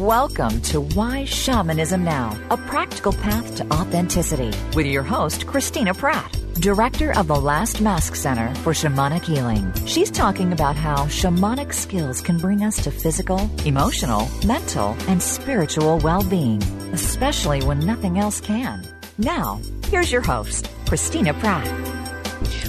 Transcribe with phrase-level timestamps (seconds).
[0.00, 6.38] Welcome to Why Shamanism Now, a practical path to authenticity with your host, Christina Pratt,
[6.60, 9.72] director of the Last Mask Center for Shamanic Healing.
[9.86, 15.96] She's talking about how shamanic skills can bring us to physical, emotional, mental, and spiritual
[16.00, 18.86] well being, especially when nothing else can.
[19.16, 21.66] Now, here's your host, Christina Pratt.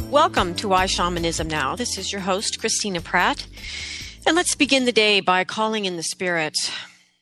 [0.03, 1.75] Welcome to Why Shamanism Now.
[1.75, 3.45] This is your host, Christina Pratt.
[4.25, 6.71] And let's begin the day by calling in the spirits.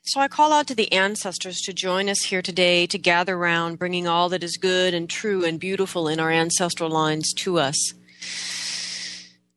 [0.07, 3.79] So I call out to the ancestors to join us here today to gather round,
[3.79, 7.75] bringing all that is good and true and beautiful in our ancestral lines to us.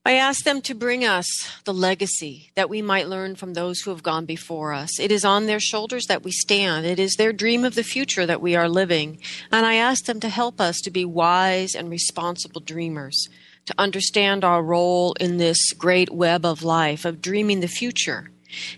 [0.07, 1.27] I ask them to bring us
[1.65, 4.99] the legacy that we might learn from those who have gone before us.
[4.99, 6.87] It is on their shoulders that we stand.
[6.87, 9.19] It is their dream of the future that we are living.
[9.53, 13.29] And I ask them to help us to be wise and responsible dreamers
[13.67, 18.31] to understand our role in this great web of life, of dreaming the future.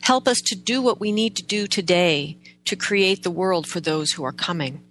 [0.03, 3.81] Help us to do what we need to do today to create the world for
[3.81, 4.85] those who are coming.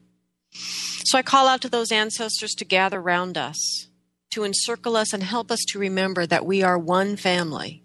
[0.52, 3.88] So I call out to those ancestors to gather round us,
[4.32, 7.84] to encircle us and help us to remember that we are one family,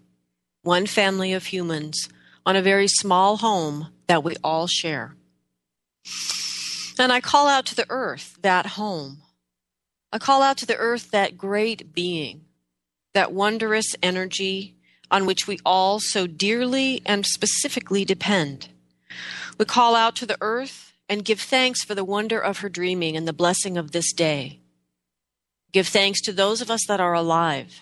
[0.63, 2.09] one family of humans
[2.45, 5.15] on a very small home that we all share.
[6.99, 9.21] And I call out to the earth, that home,
[10.11, 12.45] I call out to the earth that great being,
[13.13, 14.74] that wondrous energy
[15.11, 18.69] on which we all so dearly and specifically depend.
[19.57, 23.15] We call out to the earth and give thanks for the wonder of her dreaming
[23.15, 24.59] and the blessing of this day.
[25.71, 27.81] Give thanks to those of us that are alive.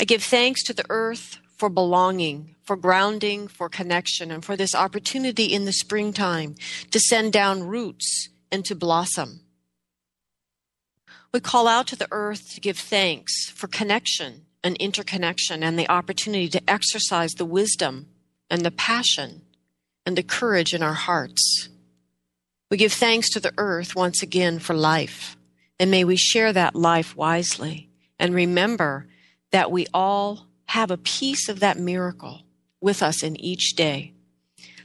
[0.00, 4.74] I give thanks to the earth for belonging, for grounding, for connection, and for this
[4.74, 6.54] opportunity in the springtime
[6.92, 9.40] to send down roots and to blossom.
[11.32, 15.88] We call out to the earth to give thanks for connection and interconnection and the
[15.88, 18.06] opportunity to exercise the wisdom
[18.50, 19.42] and the passion
[20.04, 21.68] and the courage in our hearts.
[22.70, 25.36] We give thanks to the earth once again for life,
[25.78, 29.06] and may we share that life wisely and remember
[29.52, 32.42] that we all have a piece of that miracle
[32.80, 34.12] with us in each day.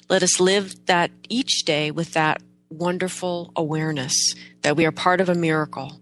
[0.09, 5.29] Let us live that each day with that wonderful awareness that we are part of
[5.29, 5.99] a miracle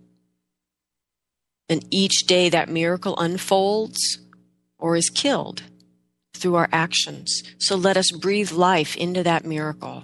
[1.72, 4.20] and each day that miracle unfolds
[4.78, 5.64] or is killed
[6.34, 7.44] through our actions.
[7.60, 10.04] So let us breathe life into that miracle.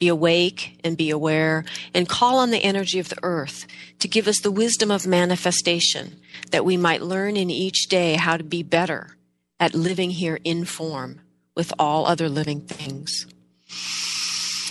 [0.00, 1.64] Be awake and be aware
[1.94, 3.66] and call on the energy of the earth
[4.00, 8.36] to give us the wisdom of manifestation that we might learn in each day how
[8.36, 9.16] to be better
[9.60, 11.20] at living here in form
[11.54, 13.26] with all other living things.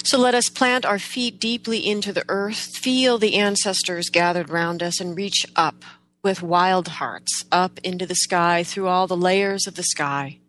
[0.03, 4.83] So let us plant our feet deeply into the earth, feel the ancestors gathered round
[4.83, 5.83] us, and reach up
[6.25, 10.39] with wild hearts up into the sky through all the layers of the sky,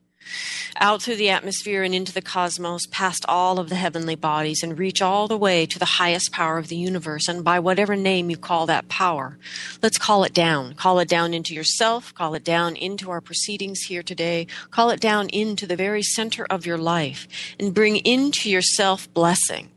[0.76, 4.78] out through the atmosphere and into the cosmos, past all of the heavenly bodies, and
[4.78, 7.28] reach all the way to the highest power of the universe.
[7.28, 9.36] And by whatever name you call that power,
[9.82, 10.72] let's call it down.
[10.76, 14.98] Call it down into yourself, call it down into our proceedings here today, call it
[14.98, 17.28] down into the very center of your life,
[17.60, 19.68] and bring into yourself blessing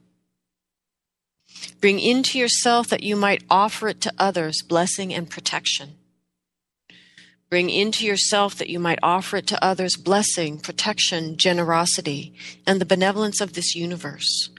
[1.82, 5.96] Bring into yourself that you might offer it to others blessing and protection.
[7.50, 12.34] Bring into yourself that you might offer it to others blessing, protection, generosity,
[12.68, 14.50] and the benevolence of this universe.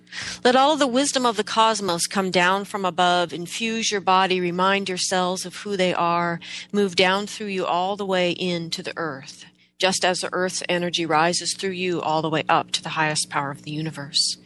[0.44, 4.88] Let all the wisdom of the cosmos come down from above, infuse your body, remind
[4.88, 6.40] yourselves of who they are,
[6.72, 9.44] move down through you all the way into the earth,
[9.80, 13.30] just as the earth's energy rises through you all the way up to the highest
[13.30, 14.36] power of the universe.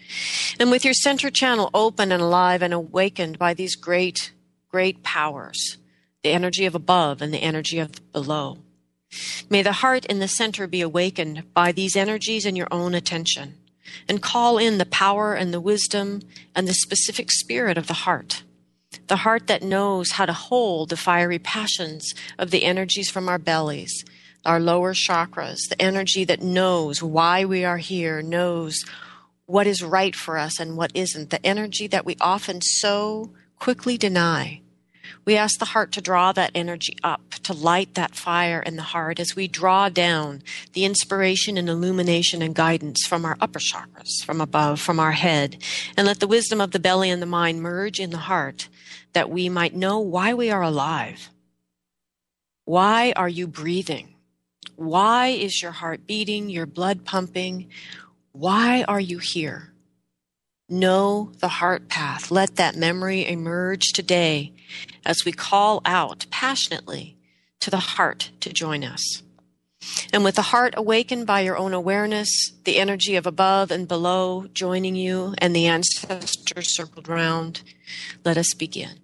[0.60, 4.32] And with your center channel open and alive and awakened by these great,
[4.70, 5.76] great powers,
[6.22, 8.58] the energy of above and the energy of below.
[9.50, 13.56] May the heart in the center be awakened by these energies and your own attention,
[14.08, 16.22] and call in the power and the wisdom
[16.54, 18.44] and the specific spirit of the heart.
[19.08, 23.38] The heart that knows how to hold the fiery passions of the energies from our
[23.38, 24.04] bellies,
[24.44, 28.85] our lower chakras, the energy that knows why we are here, knows
[29.46, 33.96] what is right for us and what isn't, the energy that we often so quickly
[33.96, 34.61] deny.
[35.25, 38.82] We ask the heart to draw that energy up, to light that fire in the
[38.82, 40.43] heart as we draw down
[40.73, 45.62] the inspiration and illumination and guidance from our upper chakras, from above, from our head,
[45.97, 48.69] and let the wisdom of the belly and the mind merge in the heart
[49.12, 51.31] that we might know why we are alive.
[52.64, 54.13] Why are you breathing?
[54.76, 57.69] Why is your heart beating, your blood pumping?
[58.32, 59.72] Why are you here?
[60.69, 62.31] Know the heart path.
[62.31, 64.52] Let that memory emerge today
[65.05, 67.16] as we call out passionately
[67.61, 69.22] to the heart to join us.
[70.12, 74.46] And with the heart awakened by your own awareness, the energy of above and below
[74.52, 77.62] joining you, and the ancestors circled round,
[78.25, 79.03] let us begin.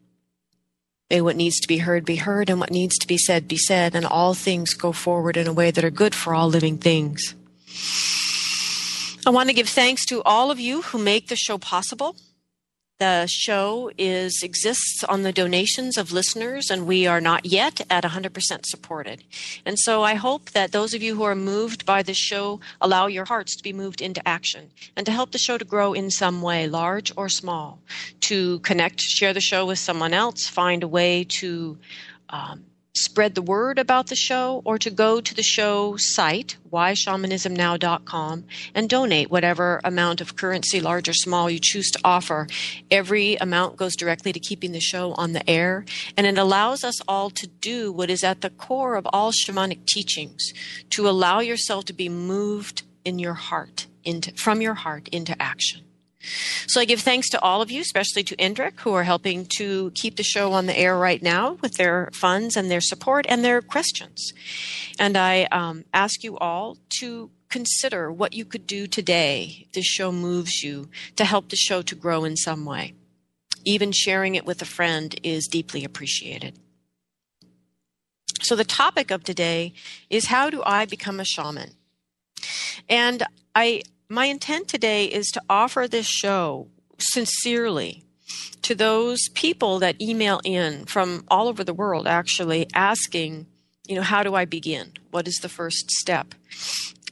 [1.11, 3.57] May what needs to be heard be heard, and what needs to be said be
[3.57, 6.79] said, and all things go forward in a way that are good for all living
[6.79, 7.35] things.
[9.27, 12.15] I want to give thanks to all of you who make the show possible.
[13.00, 18.05] The show is exists on the donations of listeners, and we are not yet at
[18.05, 19.25] 100% supported.
[19.64, 23.06] And so I hope that those of you who are moved by the show allow
[23.06, 26.11] your hearts to be moved into action and to help the show to grow in
[26.11, 27.79] some way, large or small,
[28.20, 31.79] to connect, share the show with someone else, find a way to
[32.29, 38.45] um, spread the word about the show or to go to the show site, whyshamanismnow.com,
[38.75, 42.47] and donate whatever amount of currency, large or small, you choose to offer.
[42.91, 45.85] Every amount goes directly to keeping the show on the air,
[46.17, 49.87] and it allows us all to do what is at the core of all shamanic
[49.87, 50.53] teachings
[50.91, 55.83] to allow yourself to be moved in your heart into from your heart into action.
[56.23, 59.91] So I give thanks to all of you, especially to Indrek, who are helping to
[59.95, 63.43] keep the show on the air right now with their funds and their support and
[63.43, 64.33] their questions.
[64.99, 69.87] And I um, ask you all to consider what you could do today if this
[69.87, 72.95] show moves you to help the show to grow in some way.
[73.65, 76.59] Even sharing it with a friend is deeply appreciated.
[78.43, 79.73] So the topic of today
[80.09, 81.73] is how do I become a shaman?
[82.89, 83.25] And
[83.55, 86.67] I my intent today is to offer this show
[86.99, 88.05] sincerely
[88.61, 93.47] to those people that email in from all over the world actually asking
[93.87, 94.93] you know how do i begin?
[95.11, 96.35] What is the first step?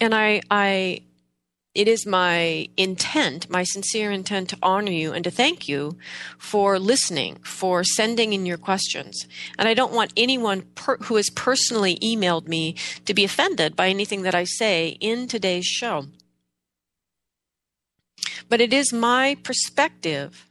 [0.01, 1.03] And i i
[1.75, 5.97] it is my intent my sincere intent to honor you and to thank you
[6.37, 9.27] for listening for sending in your questions.
[9.57, 12.75] And i don't want anyone per, who has personally emailed me
[13.05, 16.07] to be offended by anything that i say in today's show
[18.49, 20.47] but it is my perspective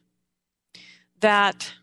[1.20, 1.74] that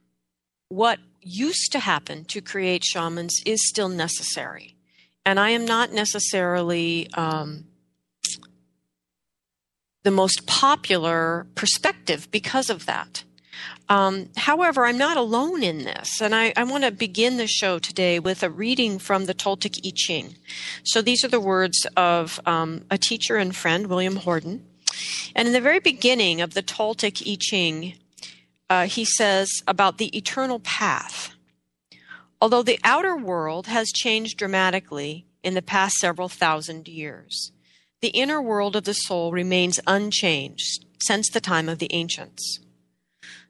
[0.68, 4.76] what used to happen to create shamans is still necessary.
[5.24, 7.64] And I am not necessarily um,
[10.02, 13.24] the most popular perspective because of that.
[13.88, 17.78] Um, however, I'm not alone in this, and I, I want to begin the show
[17.78, 20.36] today with a reading from the Toltec I Ching.
[20.84, 24.62] So these are the words of um, a teacher and friend, William Horden.
[25.34, 27.98] And in the very beginning of the Toltec I Ching,
[28.70, 31.34] uh, he says about the eternal path.
[32.40, 37.52] Although the outer world has changed dramatically in the past several thousand years,
[38.00, 42.60] the inner world of the soul remains unchanged since the time of the ancients.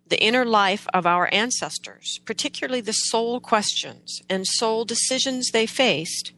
[0.06, 6.32] The inner life of our ancestors, particularly the soul questions and soul decisions they faced,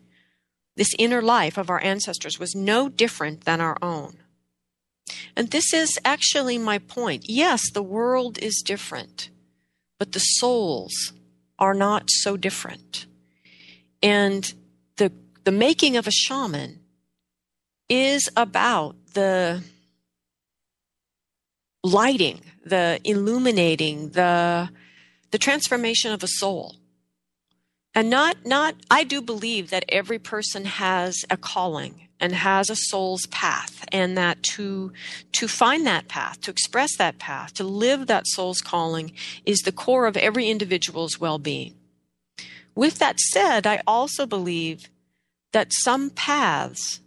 [0.76, 4.18] this inner life of our ancestors was no different than our own.
[5.36, 7.24] And this is actually my point.
[7.28, 9.30] Yes, the world is different,
[9.98, 11.12] but the souls
[11.58, 13.06] are not so different.
[14.02, 14.52] And
[14.96, 15.12] the,
[15.44, 16.80] the making of a shaman
[17.88, 19.62] is about the
[21.84, 24.68] lighting, the illuminating, the,
[25.30, 26.76] the transformation of a soul.
[27.94, 32.76] And not, not, I do believe that every person has a calling and has a
[32.76, 34.92] soul's path and that to
[35.32, 39.12] to find that path to express that path to live that soul's calling
[39.44, 41.74] is the core of every individual's well-being.
[42.74, 44.90] With that said i also believe
[45.52, 47.00] that some paths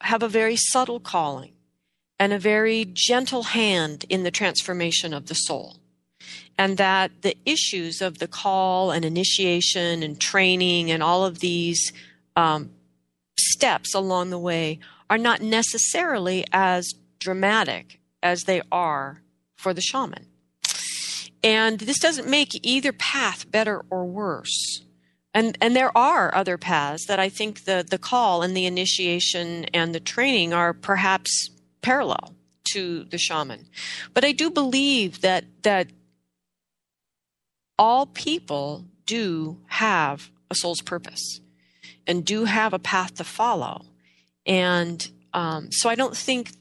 [0.00, 1.52] have a very subtle calling
[2.18, 5.76] and a very gentle hand in the transformation of the soul
[6.56, 11.92] and that the issues of the call and initiation and training and all of these
[12.36, 12.70] um,
[13.38, 14.78] steps along the way
[15.10, 19.22] are not necessarily as dramatic as they are
[19.56, 20.26] for the shaman.
[21.42, 24.82] And this doesn't make either path better or worse.
[25.34, 29.64] And, and there are other paths that I think the, the call and the initiation
[29.74, 31.50] and the training are perhaps
[31.82, 32.34] parallel
[32.72, 33.66] to the shaman.
[34.14, 35.88] But I do believe that, that
[37.78, 41.40] all people do have a soul's purpose
[42.06, 43.84] and do have a path to follow.
[44.46, 46.52] And um, so I don't think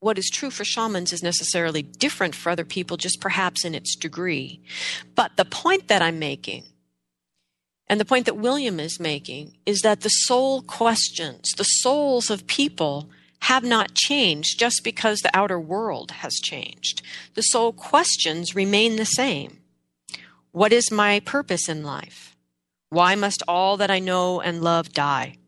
[0.00, 3.94] what is true for shamans is necessarily different for other people, just perhaps in its
[3.94, 4.60] degree.
[5.14, 6.64] But the point that I'm making,
[7.88, 12.46] And the point that William is making is that the soul questions, the souls of
[12.46, 17.02] people have not changed just because the outer world has changed.
[17.34, 19.58] The soul questions remain the same.
[20.52, 22.31] What is my purpose in life?
[22.92, 25.38] Why must all that I know and love die?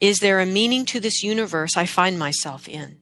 [0.00, 2.98] Is there a meaning to this universe I find myself in?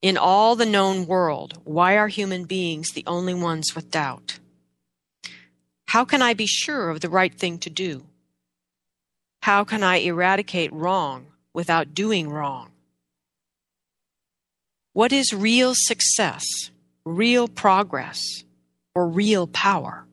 [0.00, 4.38] In all the known world, why are human beings the only ones with doubt?
[5.88, 8.04] How can I be sure of the right thing to do?
[9.42, 12.70] How can I eradicate wrong without doing wrong?
[14.92, 16.44] What is real success,
[17.04, 18.20] real progress,
[18.94, 20.04] or real power?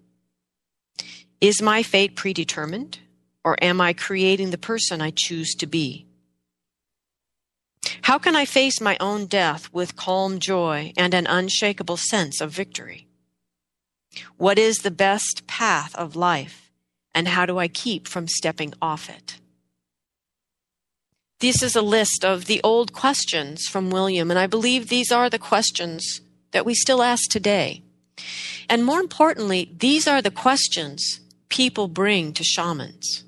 [1.46, 2.98] Is my fate predetermined,
[3.44, 6.08] or am I creating the person I choose to be?
[8.02, 12.50] How can I face my own death with calm joy and an unshakable sense of
[12.50, 13.06] victory?
[14.38, 16.72] What is the best path of life,
[17.14, 19.40] and how do I keep from stepping off it?
[21.42, 25.30] This is a list of the old questions from William, and I believe these are
[25.30, 26.22] the questions
[26.54, 27.84] that we still ask today.
[28.68, 33.24] And more importantly, these are the questions people bring to shamans.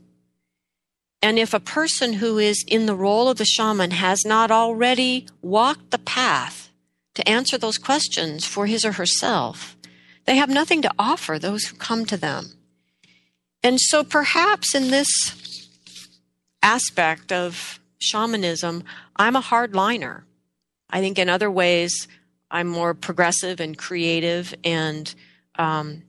[1.21, 5.27] And if a person who is in the role of the shaman has not already
[5.41, 6.69] walked the path
[7.15, 9.75] to answer those questions for his or herself,
[10.25, 12.53] they have nothing to offer those who come to them.
[13.63, 15.07] And so perhaps in this
[16.61, 18.83] aspect of shamanism,
[19.15, 20.23] I'm a hardliner.
[20.89, 22.07] I think in other ways,
[22.51, 25.13] I'm more progressive and creative and
[25.55, 26.03] um,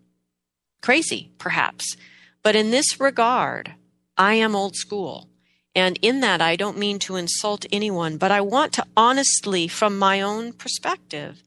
[0.81, 1.97] crazy, perhaps.
[2.43, 3.75] But in this regard,
[4.17, 5.29] I am old school.
[5.75, 9.99] And in that, I don't mean to insult anyone, but I want to honestly, from
[9.99, 11.43] my own perspective,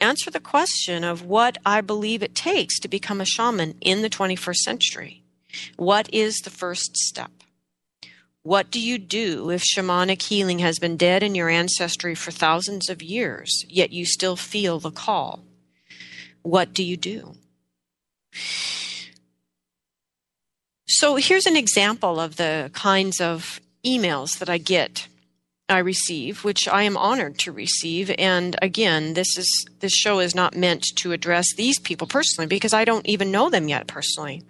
[0.00, 4.10] answer the question of what I believe it takes to become a shaman in the
[4.10, 5.22] 21st century.
[5.76, 7.30] What is the first step?
[8.44, 12.88] What do you do if shamanic healing has been dead in your ancestry for thousands
[12.88, 15.44] of years, yet you still feel the call?
[16.42, 17.34] What do you do?
[20.86, 25.08] So here's an example of the kinds of emails that I get
[25.68, 28.14] I receive, which I am honored to receive.
[28.18, 32.72] And again, this is this show is not meant to address these people personally because
[32.72, 34.42] I don't even know them yet personally.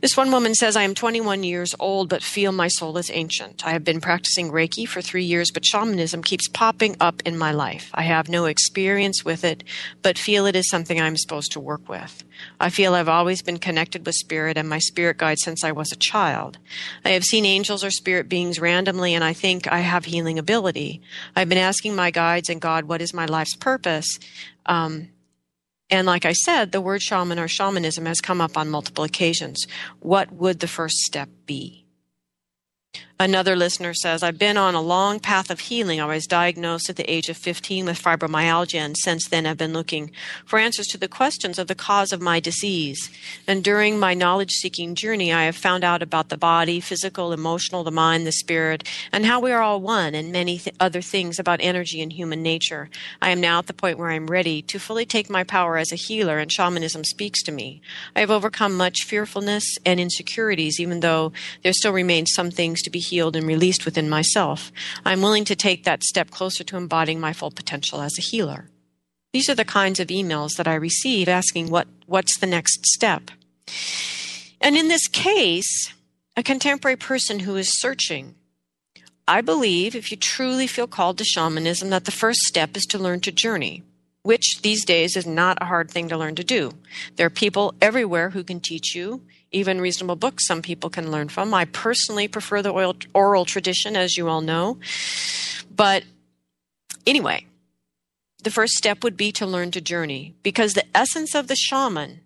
[0.00, 3.66] This one woman says, I am 21 years old, but feel my soul is ancient.
[3.66, 7.52] I have been practicing Reiki for three years, but shamanism keeps popping up in my
[7.52, 7.90] life.
[7.92, 9.62] I have no experience with it,
[10.00, 12.24] but feel it is something I'm supposed to work with.
[12.58, 15.92] I feel I've always been connected with spirit and my spirit guide since I was
[15.92, 16.58] a child.
[17.04, 21.00] I have seen angels or spirit beings randomly, and I think I have healing ability.
[21.34, 24.18] I've been asking my guides and God, what is my life's purpose?
[24.66, 25.08] Um,
[25.90, 29.66] and like I said, the word shaman or shamanism has come up on multiple occasions.
[29.98, 31.84] What would the first step be?
[33.20, 36.00] Another listener says, I've been on a long path of healing.
[36.00, 39.74] I was diagnosed at the age of 15 with fibromyalgia, and since then I've been
[39.74, 40.10] looking
[40.46, 43.10] for answers to the questions of the cause of my disease.
[43.46, 47.84] And during my knowledge seeking journey, I have found out about the body, physical, emotional,
[47.84, 51.38] the mind, the spirit, and how we are all one, and many th- other things
[51.38, 52.88] about energy and human nature.
[53.20, 55.92] I am now at the point where I'm ready to fully take my power as
[55.92, 57.82] a healer, and shamanism speaks to me.
[58.16, 62.88] I have overcome much fearfulness and insecurities, even though there still remains some things to
[62.88, 64.72] be healed and released within myself.
[65.04, 68.70] I'm willing to take that step closer to embodying my full potential as a healer.
[69.32, 73.30] These are the kinds of emails that I receive asking what, what's the next step.
[74.60, 75.92] And in this case,
[76.36, 78.34] a contemporary person who is searching,
[79.28, 82.98] I believe if you truly feel called to shamanism, that the first step is to
[82.98, 83.82] learn to journey,
[84.22, 86.72] which these days is not a hard thing to learn to do.
[87.16, 91.28] There are people everywhere who can teach you even reasonable books some people can learn
[91.28, 91.52] from.
[91.52, 92.70] I personally prefer the
[93.14, 94.78] oral, tradition, as you all know.
[95.74, 96.04] But
[97.06, 97.46] anyway,
[98.42, 102.20] the first step would be to learn to journey because the essence of the shaman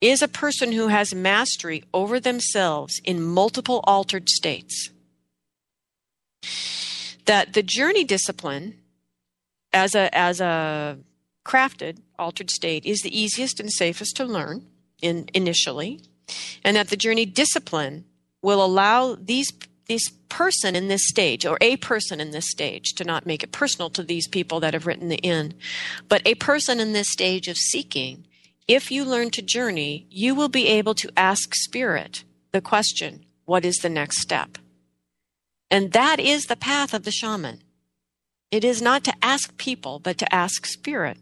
[0.00, 4.90] is a person who has mastery over themselves in multiple altered states.
[7.26, 8.78] That the journey discipline
[9.72, 10.98] as a as a
[11.44, 14.66] crafted altered state is the easiest and safest to learn
[15.00, 16.00] in initially
[16.64, 18.04] and that the journey discipline
[18.42, 19.52] will allow these
[19.88, 23.52] this person in this stage or a person in this stage to not make it
[23.52, 25.52] personal to these people that have written the in
[26.08, 28.24] but a person in this stage of seeking
[28.68, 33.64] if you learn to journey you will be able to ask spirit the question what
[33.64, 34.58] is the next step?
[35.70, 37.62] And that is the path of the shaman.
[38.50, 41.18] It is not to ask people but to ask spirit.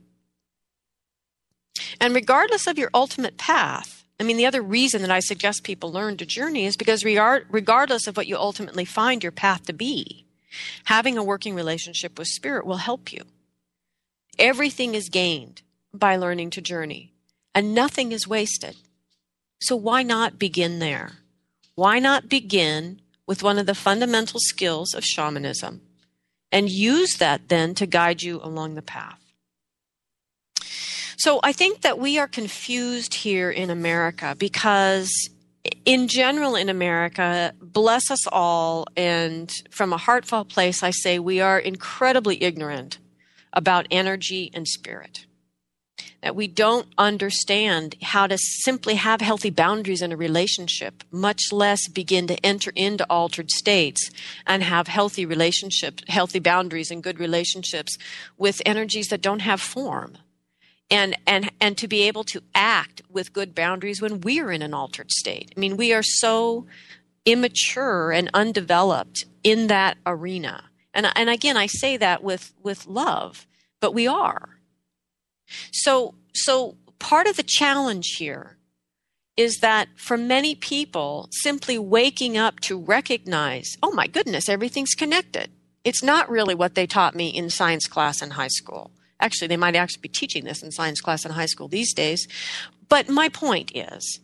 [2.00, 5.90] And regardless of your ultimate path I mean, the other reason that I suggest people
[5.90, 9.72] learn to journey is because regard, regardless of what you ultimately find your path to
[9.72, 10.26] be,
[10.84, 13.22] having a working relationship with spirit will help you.
[14.38, 15.62] Everything is gained
[15.94, 17.14] by learning to journey,
[17.54, 18.76] and nothing is wasted.
[19.58, 21.12] So why not begin there?
[21.74, 25.80] Why not begin with one of the fundamental skills of shamanism
[26.52, 29.19] and use that then to guide you along the path?
[31.20, 35.28] So I think that we are confused here in America because
[35.84, 41.38] in general in America, bless us all, and from a heartfelt place, I say we
[41.42, 42.96] are incredibly ignorant
[43.52, 45.26] about energy and spirit.
[46.22, 51.86] That we don't understand how to simply have healthy boundaries in a relationship, much less
[51.86, 54.10] begin to enter into altered states
[54.46, 57.98] and have healthy relationships, healthy boundaries and good relationships
[58.38, 60.16] with energies that don't have form
[60.90, 64.62] and and and to be able to act with good boundaries when we are in
[64.62, 65.52] an altered state.
[65.56, 66.66] I mean, we are so
[67.24, 70.64] immature and undeveloped in that arena.
[70.92, 73.46] And and again, I say that with with love,
[73.80, 74.60] but we are.
[75.72, 78.56] So so part of the challenge here
[79.36, 85.50] is that for many people, simply waking up to recognize, oh my goodness, everything's connected.
[85.82, 88.90] It's not really what they taught me in science class in high school.
[89.20, 92.26] Actually, they might actually be teaching this in science class in high school these days.
[92.88, 94.20] But my point is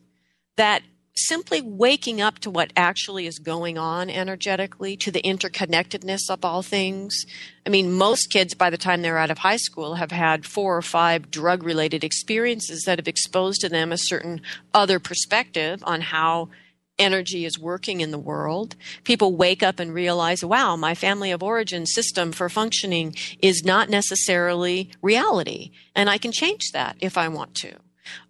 [0.57, 0.83] that
[1.17, 6.63] simply waking up to what actually is going on energetically, to the interconnectedness of all
[6.63, 7.25] things.
[7.65, 10.77] I mean, most kids, by the time they're out of high school, have had four
[10.77, 14.43] or five drug related experiences that have exposed to them a certain
[14.75, 16.51] other perspective on how
[16.99, 18.77] energy is working in the world.
[19.05, 23.89] People wake up and realize, wow, my family of origin system for functioning is not
[23.89, 25.71] necessarily reality.
[25.95, 27.77] And I can change that if I want to.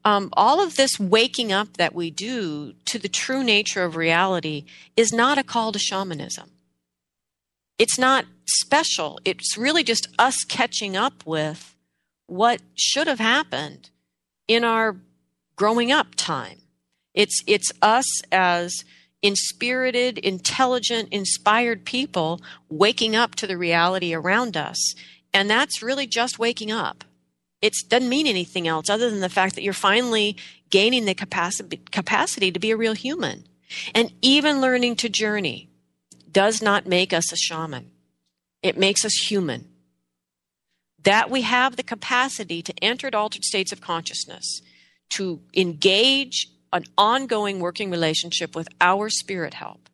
[0.04, 4.64] Um, all of this waking up that we do to the true nature of reality
[4.96, 6.50] is not a call to shamanism.
[7.78, 9.20] It's not special.
[9.24, 11.74] It's really just us catching up with
[12.26, 13.90] what should have happened
[14.48, 14.96] in our
[15.56, 16.58] growing up time.
[17.16, 18.84] It's it's us as
[19.22, 24.94] inspirited, intelligent, inspired people waking up to the reality around us.
[25.34, 27.02] And that's really just waking up.
[27.60, 30.36] It doesn't mean anything else other than the fact that you're finally
[30.70, 33.44] gaining the capacity, capacity to be a real human.
[33.94, 35.68] And even learning to journey
[36.30, 37.90] does not make us a shaman.
[38.62, 39.68] It makes us human.
[41.02, 44.60] That we have the capacity to enter altered states of consciousness,
[45.10, 49.88] to engage an ongoing working relationship with our spirit help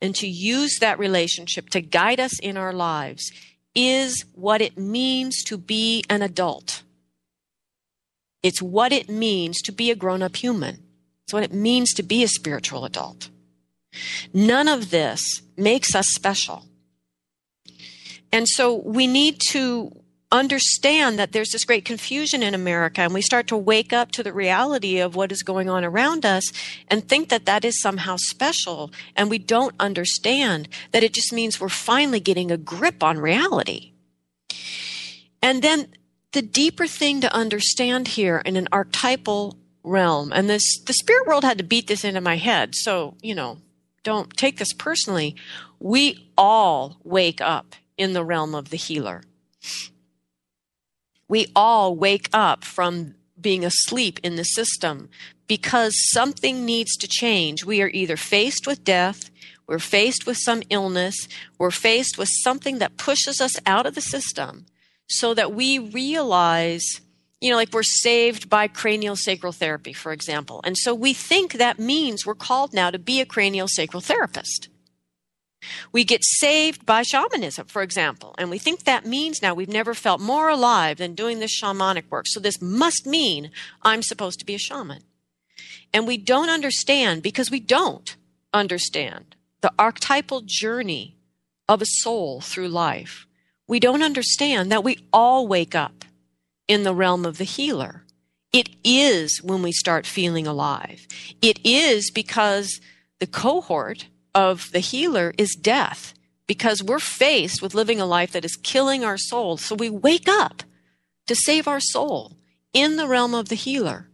[0.00, 3.30] and to use that relationship to guide us in our lives
[3.74, 6.82] is what it means to be an adult.
[8.42, 10.82] It's what it means to be a grown up human.
[11.24, 13.30] It's what it means to be a spiritual adult.
[14.34, 16.64] None of this makes us special.
[18.32, 19.92] And so we need to
[20.32, 24.22] understand that there's this great confusion in America and we start to wake up to
[24.22, 26.50] the reality of what is going on around us
[26.88, 28.90] and think that that is somehow special.
[29.14, 33.92] And we don't understand that it just means we're finally getting a grip on reality.
[35.42, 35.88] And then
[36.32, 41.44] the deeper thing to understand here in an archetypal realm, and this, the spirit world
[41.44, 42.74] had to beat this into my head.
[42.74, 43.58] So, you know,
[44.02, 45.36] don't take this personally.
[45.78, 49.22] We all wake up in the realm of the healer
[51.32, 55.08] we all wake up from being asleep in the system
[55.46, 57.64] because something needs to change.
[57.64, 59.30] We are either faced with death,
[59.66, 64.02] we're faced with some illness, we're faced with something that pushes us out of the
[64.02, 64.66] system
[65.08, 67.00] so that we realize,
[67.40, 70.60] you know, like we're saved by cranial sacral therapy, for example.
[70.64, 74.68] And so we think that means we're called now to be a cranial sacral therapist.
[75.92, 79.94] We get saved by shamanism, for example, and we think that means now we've never
[79.94, 82.26] felt more alive than doing this shamanic work.
[82.26, 83.50] So this must mean
[83.82, 85.02] I'm supposed to be a shaman.
[85.92, 88.16] And we don't understand because we don't
[88.52, 91.16] understand the archetypal journey
[91.68, 93.26] of a soul through life.
[93.68, 96.04] We don't understand that we all wake up
[96.68, 98.04] in the realm of the healer.
[98.52, 101.06] It is when we start feeling alive.
[101.40, 102.80] It is because
[103.18, 106.14] the cohort of the healer is death
[106.46, 109.56] because we're faced with living a life that is killing our soul.
[109.56, 110.62] So we wake up
[111.26, 112.36] to save our soul
[112.72, 114.08] in the realm of the healer.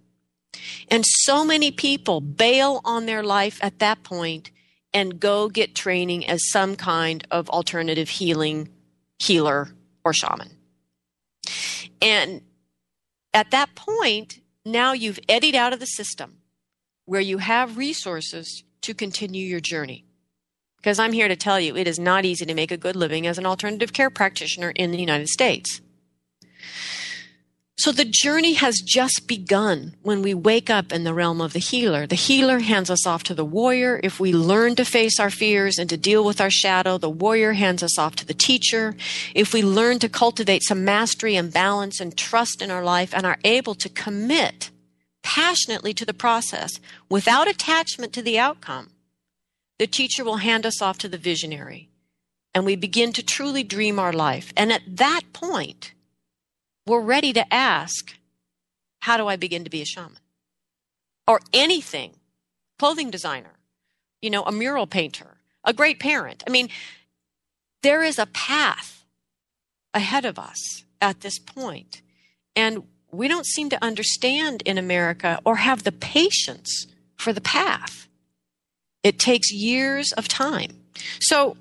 [0.90, 4.50] And so many people bail on their life at that point
[4.92, 8.68] and go get training as some kind of alternative healing
[9.18, 9.68] healer
[10.04, 10.50] or shaman.
[12.00, 12.42] And
[13.35, 16.38] at that point, now you've eddied out of the system.
[17.09, 20.04] where you have resources to continue your journey.
[20.79, 23.27] Because I'm here to tell you, it is not easy to make a good living
[23.27, 25.81] as an alternative care practitioner in the United States.
[27.79, 31.61] So the journey has just begun when we wake up in the realm of the
[31.61, 32.09] healer.
[32.09, 34.01] The healer hands us off to the warrior.
[34.03, 37.53] If we learn to face our fears and to deal with our shadow, the warrior
[37.53, 38.97] hands us off to the teacher.
[39.33, 43.25] If we learn to cultivate some mastery and balance and trust in our life and
[43.25, 44.71] are able to commit
[45.23, 48.91] passionately to the process without attachment to the outcome,
[49.79, 51.88] the teacher will hand us off to the visionary.
[52.55, 54.53] And we begin to truly dream our life.
[54.57, 55.93] And at that point,
[56.87, 58.14] we're ready to ask,
[59.01, 60.19] how do I begin to be a shaman?
[61.27, 62.14] Or anything,
[62.79, 63.53] clothing designer,
[64.23, 66.43] you know, a mural painter, a great parent.
[66.47, 66.69] I mean,
[67.83, 69.05] there is a path
[69.95, 72.03] ahead of us at this point,
[72.57, 78.08] And we don't seem to understand in America or have the patience for the path.
[79.09, 80.83] It takes years of time.
[81.18, 81.57] So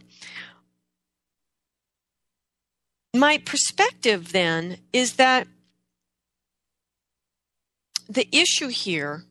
[3.13, 5.47] my perspective then is that
[8.09, 9.23] the issue here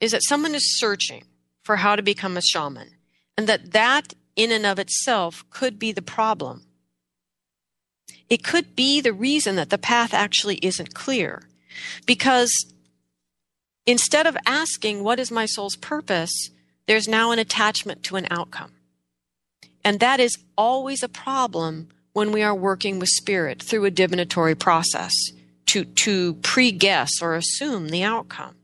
[0.00, 1.24] is that someone is searching
[1.64, 2.90] for how to become a shaman
[3.36, 6.62] and that that in and of itself could be the problem
[8.30, 11.42] it could be the reason that the path actually isn't clear
[12.06, 12.52] because
[13.86, 16.50] instead of asking what is my soul's purpose
[16.86, 18.72] there's now an attachment to an outcome
[19.84, 24.54] and that is always a problem when we are working with spirit through a divinatory
[24.54, 25.12] process
[25.66, 28.54] to, to pre guess or assume the outcome.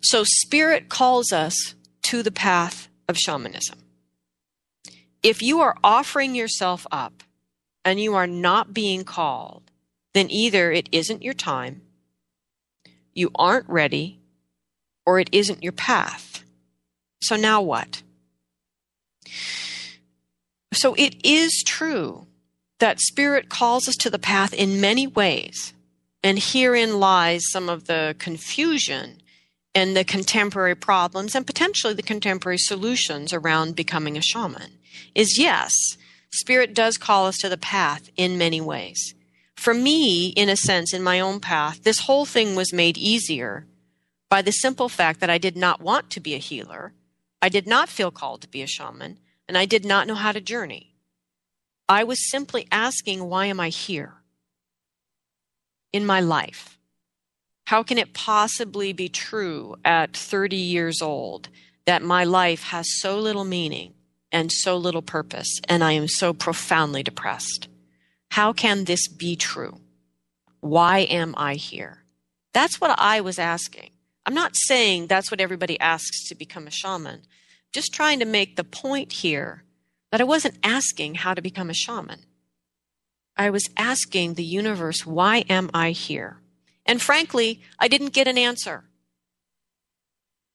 [0.00, 3.78] So, spirit calls us to the path of shamanism.
[5.22, 7.22] If you are offering yourself up
[7.84, 9.70] and you are not being called,
[10.12, 11.82] then either it isn't your time,
[13.12, 14.20] you aren't ready,
[15.06, 16.43] or it isn't your path.
[17.26, 18.02] So, now what?
[20.74, 22.26] So it is true
[22.78, 25.72] that Spirit calls us to the path in many ways.
[26.22, 29.22] And herein lies some of the confusion
[29.74, 34.78] and the contemporary problems and potentially the contemporary solutions around becoming a shaman.
[35.14, 35.72] Is yes,
[36.32, 39.14] Spirit does call us to the path in many ways.
[39.56, 43.66] For me, in a sense, in my own path, this whole thing was made easier
[44.28, 46.92] by the simple fact that I did not want to be a healer.
[47.44, 50.32] I did not feel called to be a shaman and I did not know how
[50.32, 50.94] to journey.
[51.86, 54.14] I was simply asking, why am I here
[55.92, 56.78] in my life?
[57.66, 61.50] How can it possibly be true at 30 years old
[61.84, 63.92] that my life has so little meaning
[64.32, 67.68] and so little purpose, and I am so profoundly depressed?
[68.30, 69.82] How can this be true?
[70.60, 72.04] Why am I here?
[72.54, 73.90] That's what I was asking.
[74.26, 77.22] I'm not saying that's what everybody asks to become a shaman,
[77.72, 79.64] just trying to make the point here
[80.10, 82.24] that I wasn't asking how to become a shaman.
[83.36, 86.38] I was asking the universe, why am I here?
[86.86, 88.84] And frankly, I didn't get an answer.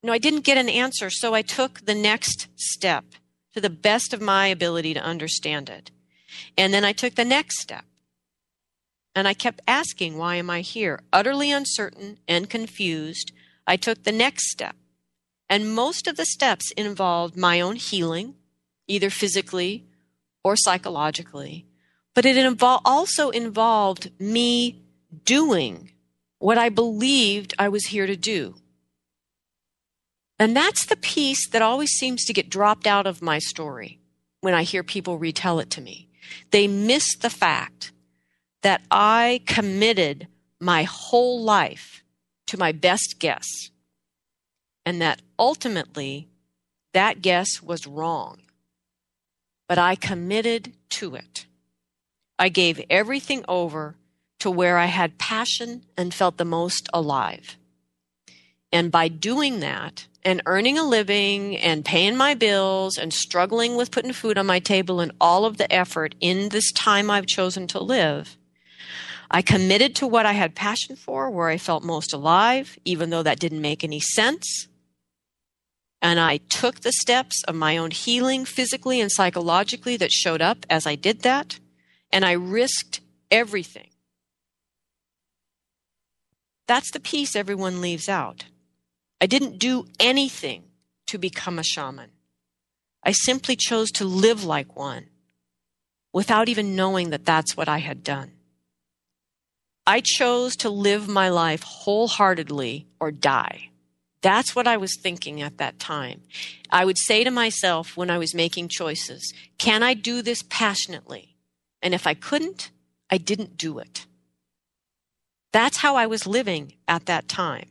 [0.01, 3.03] No, I didn't get an answer, so I took the next step
[3.53, 5.91] to the best of my ability to understand it.
[6.57, 7.83] And then I took the next step.
[9.13, 11.01] And I kept asking, why am I here?
[11.11, 13.33] Utterly uncertain and confused,
[13.69, 14.75] I took the next step.
[15.47, 18.33] And most of the steps involved my own healing,
[18.87, 19.85] either physically
[20.43, 21.67] or psychologically.
[22.15, 24.81] But it also involved me
[25.23, 25.91] doing
[26.39, 28.55] what I believed I was here to do.
[30.39, 33.99] And that's the piece that always seems to get dropped out of my story
[34.41, 36.07] when I hear people retell it to me.
[36.49, 37.91] They miss the fact
[38.63, 40.27] that I committed
[40.59, 41.98] my whole life
[42.49, 43.45] to my best guess
[44.85, 46.27] and that ultimately
[46.93, 48.39] that guess was wrong.
[49.67, 51.45] But I committed to it.
[52.39, 53.95] I gave everything over
[54.39, 57.55] to where I had passion and felt the most alive.
[58.71, 63.91] And by doing that and earning a living and paying my bills and struggling with
[63.91, 67.67] putting food on my table and all of the effort in this time I've chosen
[67.67, 68.38] to live,
[69.31, 73.23] I committed to what I had passion for, where I felt most alive, even though
[73.23, 74.67] that didn't make any sense.
[76.01, 80.65] And I took the steps of my own healing physically and psychologically that showed up
[80.69, 81.59] as I did that.
[82.11, 83.89] And I risked everything.
[86.67, 88.45] That's the piece everyone leaves out.
[89.21, 90.63] I didn't do anything
[91.07, 92.11] to become a shaman.
[93.03, 95.07] I simply chose to live like one
[96.13, 98.31] without even knowing that that's what I had done.
[99.89, 103.71] I chose to live my life wholeheartedly or die
[104.21, 106.21] That's what I was thinking at that time.
[106.69, 111.35] I would say to myself when I was making choices, can I do this passionately?
[111.81, 112.69] And if I couldn't,
[113.09, 114.05] I didn't do it.
[115.53, 117.69] That's how I was living at that time.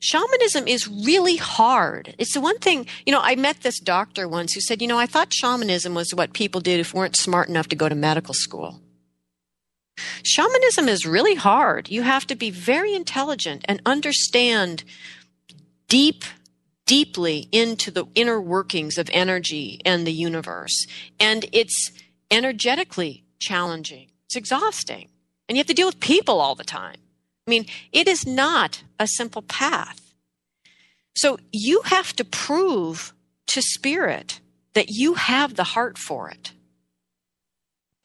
[0.00, 2.14] Shamanism is really hard.
[2.18, 4.98] It's the one thing, you know, I met this doctor once who said, you know,
[4.98, 8.34] I thought shamanism was what people did if weren't smart enough to go to medical
[8.34, 8.80] school.
[10.22, 11.88] Shamanism is really hard.
[11.88, 14.84] You have to be very intelligent and understand
[15.88, 16.24] deep,
[16.86, 20.86] deeply into the inner workings of energy and the universe.
[21.18, 21.92] And it's
[22.30, 24.08] energetically challenging.
[24.26, 25.08] It's exhausting.
[25.48, 26.96] And you have to deal with people all the time.
[27.46, 30.12] I mean, it is not a simple path.
[31.16, 33.14] So you have to prove
[33.48, 34.40] to spirit
[34.74, 36.52] that you have the heart for it.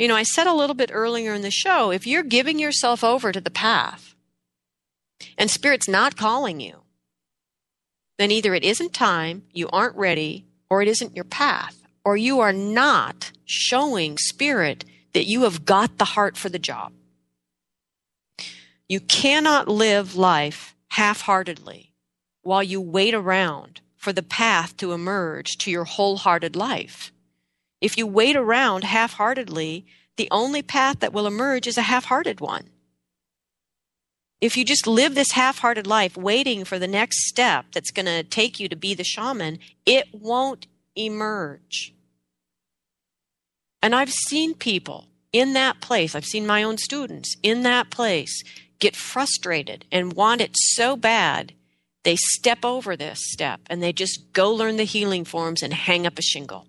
[0.03, 3.05] You know, I said a little bit earlier in the show if you're giving yourself
[3.05, 4.15] over to the path
[5.37, 6.81] and spirit's not calling you,
[8.19, 12.41] then either it isn't time, you aren't ready, or it isn't your path, or you
[12.41, 16.91] are not showing spirit that you have got the heart for the job.
[18.89, 21.93] You cannot live life half heartedly
[22.41, 27.13] while you wait around for the path to emerge to your wholehearted life.
[27.83, 32.05] If you wait around half heartedly, the only path that will emerge is a half
[32.05, 32.69] hearted one.
[34.39, 38.05] If you just live this half hearted life waiting for the next step that's going
[38.05, 40.65] to take you to be the shaman, it won't
[40.95, 41.93] emerge.
[43.81, 48.43] And I've seen people in that place, I've seen my own students in that place
[48.79, 51.51] get frustrated and want it so bad,
[52.03, 56.07] they step over this step and they just go learn the healing forms and hang
[56.07, 56.65] up a shingle.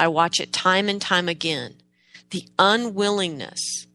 [0.00, 1.74] I watch it time and time again.
[2.30, 3.86] The unwillingness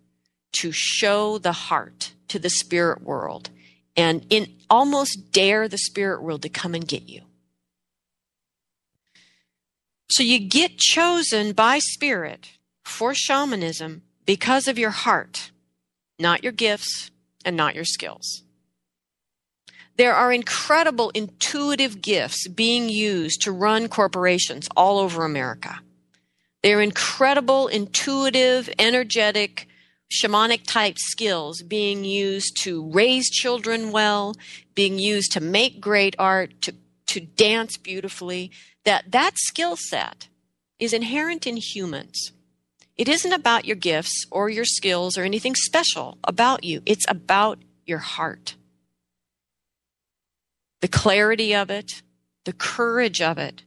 [0.59, 3.49] to show the heart to the spirit world
[3.97, 7.21] and in almost dare the spirit world to come and get you.
[10.09, 12.51] So you get chosen by spirit
[12.83, 15.51] for shamanism because of your heart
[16.17, 17.11] not your gifts
[17.43, 18.43] and not your skills.
[19.97, 25.79] There are incredible intuitive gifts being used to run corporations all over America.
[26.65, 29.67] They're incredible, intuitive, energetic,
[30.11, 34.33] shamanic type skills being used to raise children well,
[34.73, 36.73] being used to make great art, to,
[37.09, 38.49] to dance beautifully.
[38.83, 40.27] That that skill set
[40.79, 42.31] is inherent in humans.
[42.97, 46.81] It isn't about your gifts or your skills or anything special about you.
[46.87, 48.55] It's about your heart.
[50.81, 52.01] The clarity of it,
[52.43, 53.61] the courage of it,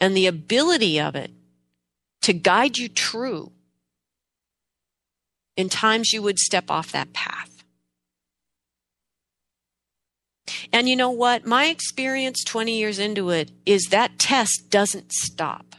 [0.00, 1.30] and the ability of it
[2.26, 3.52] to guide you true
[5.56, 7.62] in times you would step off that path.
[10.72, 11.46] And you know what?
[11.46, 15.76] My experience 20 years into it is that test doesn't stop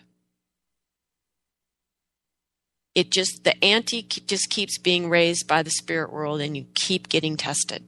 [2.96, 7.10] it just the ante just keeps being raised by the spirit world and you keep
[7.10, 7.84] getting tested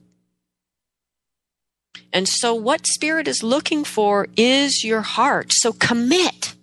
[2.12, 6.54] and so what spirit is looking for is your heart so commit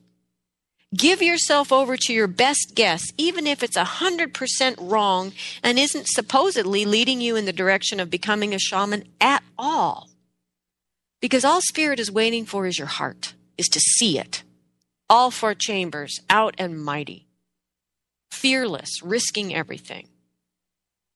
[0.96, 5.78] give yourself over to your best guess even if it's a hundred percent wrong and
[5.78, 10.10] isn't supposedly leading you in the direction of becoming a shaman at all
[11.22, 14.44] because all spirit is waiting for is your heart is to see it
[15.10, 17.28] all four chambers out and mighty
[18.38, 20.08] fearless, risking everything,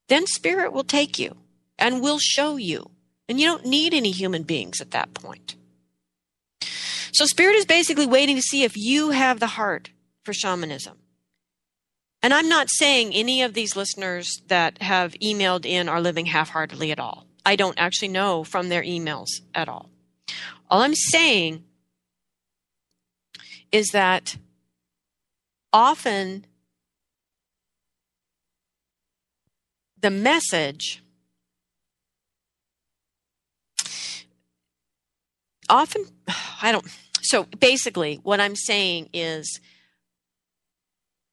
[0.07, 1.35] then spirit will take you
[1.77, 2.89] and will show you.
[3.29, 5.55] And you don't need any human beings at that point.
[7.13, 9.91] So spirit is basically waiting to see if you have the heart
[10.23, 10.97] for shamanism.
[12.23, 16.49] And I'm not saying any of these listeners that have emailed in are living half
[16.49, 17.25] heartedly at all.
[17.45, 19.89] I don't actually know from their emails at all.
[20.69, 21.63] All I'm saying
[23.71, 24.37] is that
[25.73, 26.45] often
[29.99, 31.03] the message
[35.71, 36.05] often
[36.61, 36.85] i don't
[37.21, 39.59] so basically what i'm saying is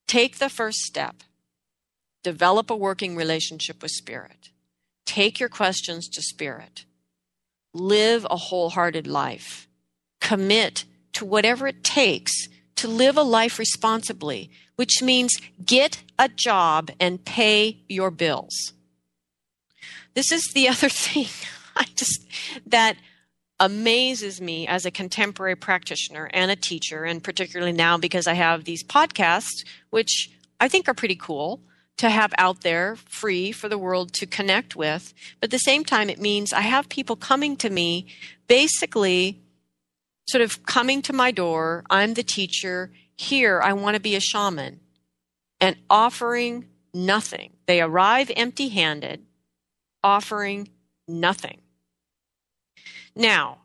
[0.07, 1.23] take the first step
[2.23, 4.51] develop a working relationship with spirit.
[5.07, 6.85] Take your questions to spirit.
[7.73, 9.69] Live a wholehearted life.
[10.21, 16.89] Commit to whatever it takes to live a life responsibly which means get a job
[17.01, 18.75] and pay your bills.
[20.15, 21.27] This is the other thing
[21.75, 22.25] I just
[22.67, 22.97] that
[23.61, 28.65] amazes me as a contemporary practitioner and a teacher, and particularly now because I have
[28.65, 31.61] these podcasts, which I think are pretty cool
[31.99, 35.13] to have out there free for the world to connect with.
[35.41, 38.07] But at the same time, it means I have people coming to me
[38.47, 39.41] basically
[40.29, 41.85] sort of coming to my door.
[41.91, 42.93] I'm the teacher.
[43.17, 44.81] Here, I want to be a shaman
[45.61, 47.51] and offering nothing.
[47.67, 49.25] They arrive empty handed,
[50.05, 50.69] offering
[51.09, 51.59] nothing.
[53.19, 53.59] Now,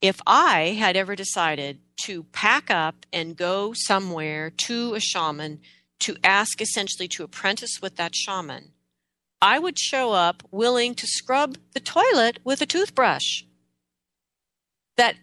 [0.00, 5.60] if I had ever decided to pack up and go somewhere to a shaman
[6.00, 8.70] to ask essentially to apprentice with that shaman,
[9.42, 13.42] I would show up willing to scrub the toilet with a toothbrush.
[14.96, 15.16] That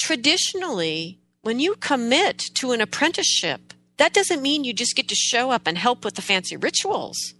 [0.00, 5.50] traditionally, when you commit to an apprenticeship, that doesn't mean you just get to show
[5.50, 7.34] up and help with the fancy rituals.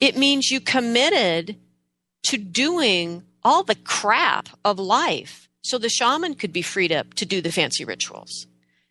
[0.00, 1.60] It means you committed
[2.24, 7.26] to doing all the crap of life so the shaman could be freed up to
[7.26, 8.46] do the fancy rituals.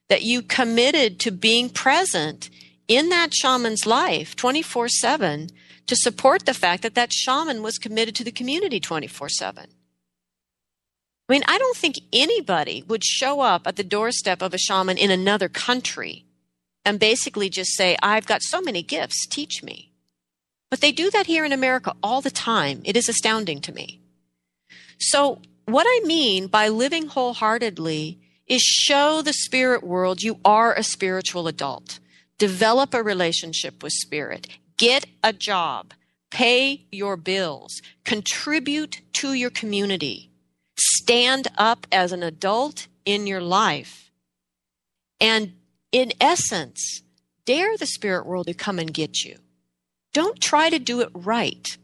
[0.10, 2.50] That you committed to being present
[2.88, 5.50] in that shaman's life 24 7
[5.88, 9.68] to support the fact that that shaman was committed to the community 24 7.
[11.30, 14.98] I mean, I don't think anybody would show up at the doorstep of a shaman
[14.98, 16.26] in another country
[16.84, 19.94] and basically just say, I've got so many gifts, teach me.
[20.70, 22.82] But they do that here in America all the time.
[22.84, 24.01] It is astounding to me.
[25.02, 30.84] So, what I mean by living wholeheartedly is show the spirit world you are a
[30.84, 32.00] spiritual adult.
[32.38, 34.48] Develop a relationship with spirit.
[34.78, 35.94] Get a job.
[36.32, 37.82] Pay your bills.
[38.04, 40.32] Contribute to your community
[40.82, 44.12] stand up as an adult in your life.
[45.20, 45.54] And
[45.92, 47.04] in essence,
[47.46, 49.38] dare the spirit world to come and get you.
[50.14, 51.78] Don't try to do it right.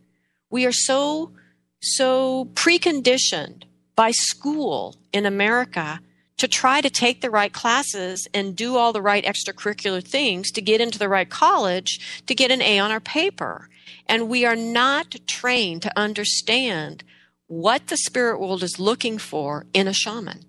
[0.49, 1.31] We are so,
[1.81, 3.63] so preconditioned
[3.95, 5.99] by school in America
[6.37, 10.61] to try to take the right classes and do all the right extracurricular things to
[10.61, 13.69] get into the right college to get an A on our paper.
[14.05, 17.03] And we are not trained to understand
[17.47, 20.45] what the spirit world is looking for in a shaman.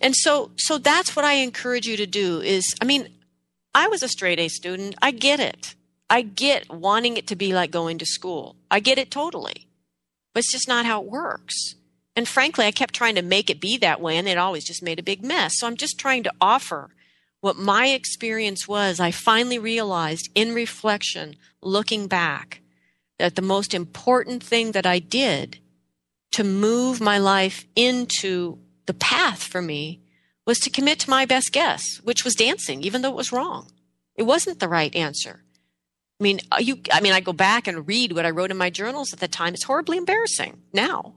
[0.00, 3.08] And so so that's what I encourage you to do is I mean,
[3.74, 4.94] I was a straight A student.
[5.00, 5.74] I get it.
[6.10, 8.56] I get wanting it to be like going to school.
[8.70, 9.66] I get it totally.
[10.32, 11.76] But it's just not how it works.
[12.16, 14.82] And frankly, I kept trying to make it be that way and it always just
[14.82, 15.58] made a big mess.
[15.58, 16.90] So I'm just trying to offer
[17.40, 19.00] what my experience was.
[19.00, 22.60] I finally realized in reflection, looking back,
[23.18, 25.58] that the most important thing that I did
[26.32, 30.00] to move my life into the path for me
[30.46, 33.70] was to commit to my best guess, which was dancing, even though it was wrong.
[34.16, 35.43] It wasn't the right answer.
[36.20, 38.56] I mean, uh, you, I mean, I go back and read what I wrote in
[38.56, 39.54] my journals at the time.
[39.54, 41.14] It's horribly embarrassing now.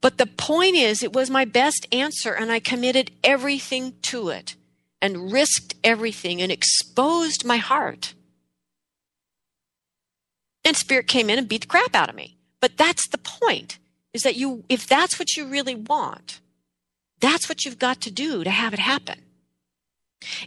[0.00, 4.54] But the point is, it was my best answer, and I committed everything to it
[5.02, 8.14] and risked everything and exposed my heart.
[10.64, 12.36] And spirit came in and beat the crap out of me.
[12.60, 13.78] But that's the point
[14.12, 16.40] is that you, if that's what you really want,
[17.20, 19.20] that's what you've got to do to have it happen.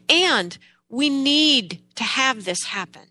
[0.08, 0.58] And
[0.90, 3.09] we need to have this happen.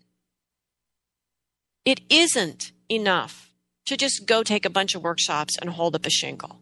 [1.85, 3.51] It isn't enough
[3.85, 6.59] to just go take a bunch of workshops and hold up a shingle.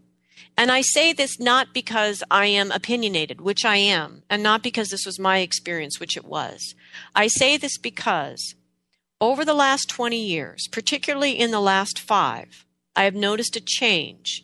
[0.57, 4.89] And I say this not because I am opinionated, which I am, and not because
[4.89, 6.73] this was my experience, which it was.
[7.13, 8.55] I say this because
[9.21, 14.43] over the last 20 years, particularly in the last five, I have noticed a change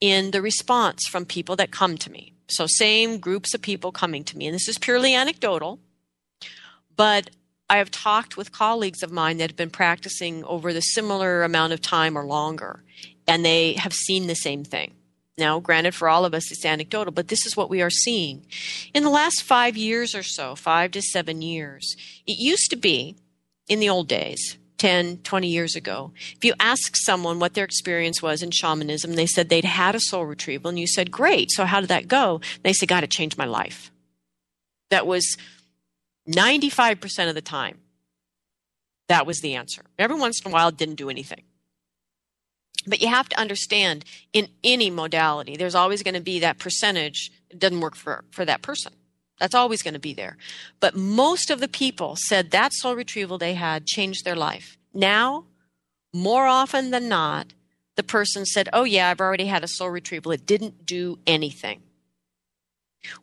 [0.00, 2.34] in the response from people that come to me.
[2.48, 4.46] So, same groups of people coming to me.
[4.46, 5.80] And this is purely anecdotal,
[6.96, 7.30] but
[7.70, 11.72] I have talked with colleagues of mine that have been practicing over the similar amount
[11.72, 12.82] of time or longer,
[13.26, 14.94] and they have seen the same thing.
[15.36, 18.44] Now, granted, for all of us, it's anecdotal, but this is what we are seeing.
[18.92, 23.16] In the last five years or so, five to seven years, it used to be
[23.68, 28.22] in the old days, 10, 20 years ago, if you ask someone what their experience
[28.22, 31.64] was in shamanism, they said they'd had a soul retrieval, and you said, Great, so
[31.64, 32.40] how did that go?
[32.62, 33.90] They said, God, it changed my life.
[34.90, 35.36] That was
[36.28, 37.78] 95% of the time.
[39.08, 39.82] That was the answer.
[39.98, 41.42] Every once in a while, it didn't do anything.
[42.86, 47.30] But you have to understand in any modality, there's always going to be that percentage
[47.56, 48.92] doesn't work for, for that person.
[49.38, 50.36] That's always going to be there.
[50.80, 54.76] But most of the people said that soul retrieval they had changed their life.
[54.92, 55.44] Now,
[56.12, 57.54] more often than not,
[57.96, 60.32] the person said, Oh, yeah, I've already had a soul retrieval.
[60.32, 61.82] It didn't do anything.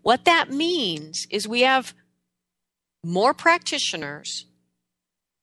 [0.02, 1.94] What that means is we have
[3.06, 4.46] more practitioners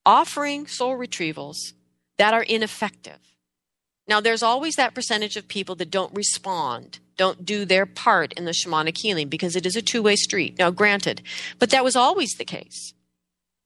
[0.04, 1.56] offering soul retrievals
[2.18, 3.18] that are ineffective.
[4.08, 8.44] Now, there's always that percentage of people that don't respond, don't do their part in
[8.44, 10.58] the shamanic healing because it is a two way street.
[10.58, 11.22] Now, granted,
[11.58, 12.94] but that was always the case.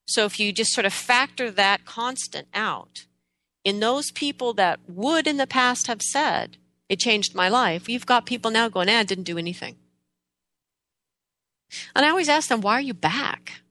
[0.06, 3.06] So if you just sort of factor that constant out,
[3.64, 8.06] in those people that would in the past have said, it changed my life, you've
[8.06, 9.76] got people now going, eh, it didn't do anything.
[11.96, 13.62] And I always ask them, why are you back?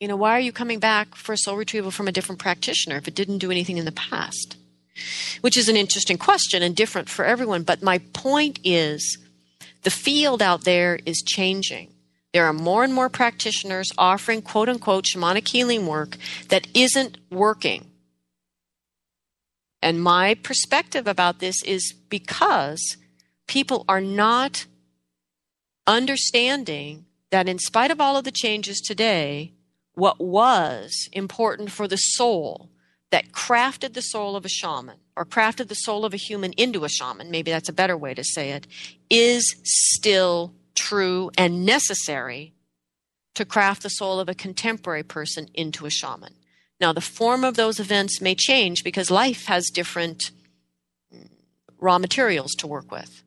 [0.00, 2.96] You know, why are you coming back for a soul retrieval from a different practitioner
[2.96, 4.56] if it didn't do anything in the past?
[5.40, 7.64] Which is an interesting question and different for everyone.
[7.64, 9.18] But my point is
[9.82, 11.92] the field out there is changing.
[12.32, 16.16] There are more and more practitioners offering quote unquote shamanic healing work
[16.48, 17.86] that isn't working.
[19.82, 22.96] And my perspective about this is because
[23.46, 24.66] people are not
[25.86, 29.52] understanding that in spite of all of the changes today,
[29.98, 32.70] what was important for the soul
[33.10, 36.84] that crafted the soul of a shaman or crafted the soul of a human into
[36.84, 38.68] a shaman, maybe that's a better way to say it,
[39.10, 42.54] is still true and necessary
[43.34, 46.34] to craft the soul of a contemporary person into a shaman.
[46.80, 50.30] Now, the form of those events may change because life has different
[51.12, 51.28] mm,
[51.80, 53.24] raw materials to work with.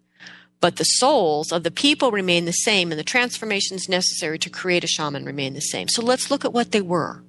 [0.62, 4.84] But the souls of the people remain the same, and the transformations necessary to create
[4.84, 5.88] a shaman remain the same.
[5.90, 7.24] So let's look at what they were.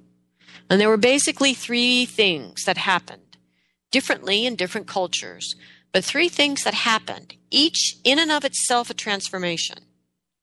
[0.69, 3.37] And there were basically three things that happened
[3.91, 5.55] differently in different cultures,
[5.91, 9.79] but three things that happened, each in and of itself a transformation,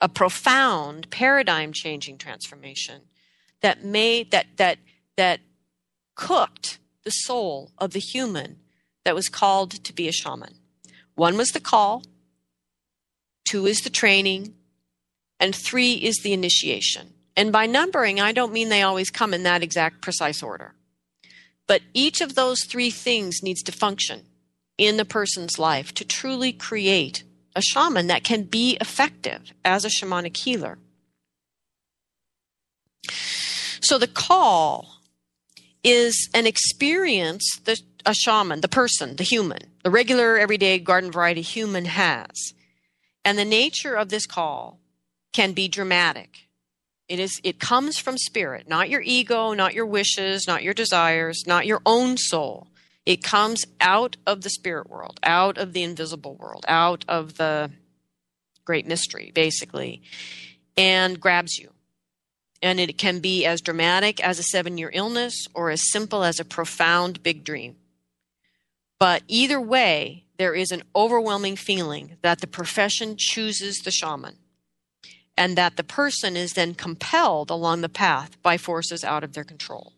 [0.00, 3.02] a profound paradigm changing transformation
[3.62, 4.78] that made that that
[5.16, 5.40] that
[6.14, 8.58] cooked the soul of the human
[9.04, 10.54] that was called to be a shaman.
[11.14, 12.02] One was the call,
[13.50, 14.54] two is the training,
[15.40, 17.14] and three is the initiation.
[17.36, 20.74] And by numbering, I don't mean they always come in that exact precise order.
[21.66, 24.22] But each of those three things needs to function
[24.78, 27.24] in the person's life to truly create
[27.56, 30.78] a shaman that can be effective as a shamanic healer.
[33.82, 35.00] So the call
[35.82, 41.42] is an experience that a shaman, the person, the human, the regular, everyday garden variety
[41.42, 42.54] human has.
[43.24, 44.80] And the nature of this call
[45.32, 46.48] can be dramatic.
[47.08, 51.42] It is it comes from spirit, not your ego, not your wishes, not your desires,
[51.46, 52.68] not your own soul.
[53.04, 57.70] It comes out of the spirit world, out of the invisible world, out of the
[58.64, 60.02] great mystery, basically,
[60.76, 61.72] and grabs you.
[62.62, 66.38] And it can be as dramatic as a seven year illness or as simple as
[66.38, 67.76] a profound big dream.
[69.00, 74.38] But either way, there is an overwhelming feeling that the profession chooses the shaman
[75.36, 79.44] and that the person is then compelled along the path by forces out of their
[79.44, 79.92] control.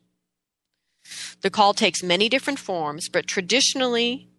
[1.43, 4.31] The call takes many different forms, but traditionally,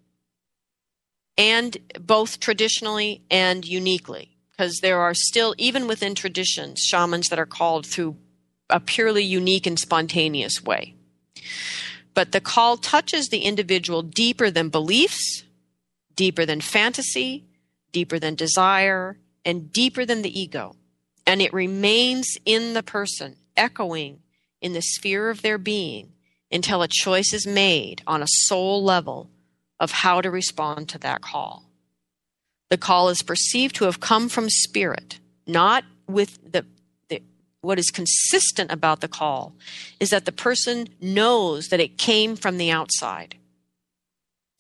[1.38, 7.46] and both traditionally and uniquely, because there are still, even within traditions, shamans that are
[7.46, 8.18] called through
[8.70, 10.96] a purely unique and spontaneous way.
[12.14, 15.46] But the call touches the individual deeper than beliefs,
[16.16, 17.46] deeper than fantasy,
[17.92, 20.76] deeper than desire, and deeper than the ego.
[21.26, 24.20] And it remains in the person, echoing
[24.62, 26.14] in the sphere of their being
[26.52, 29.30] until a choice is made on a soul level
[29.80, 31.66] of how to respond to that call.
[32.70, 36.66] The call is perceived to have come from spirit, not with the,
[37.10, 37.22] the
[37.62, 39.54] what is consistent about the call
[40.00, 43.36] is that the person knows that it came from the outside.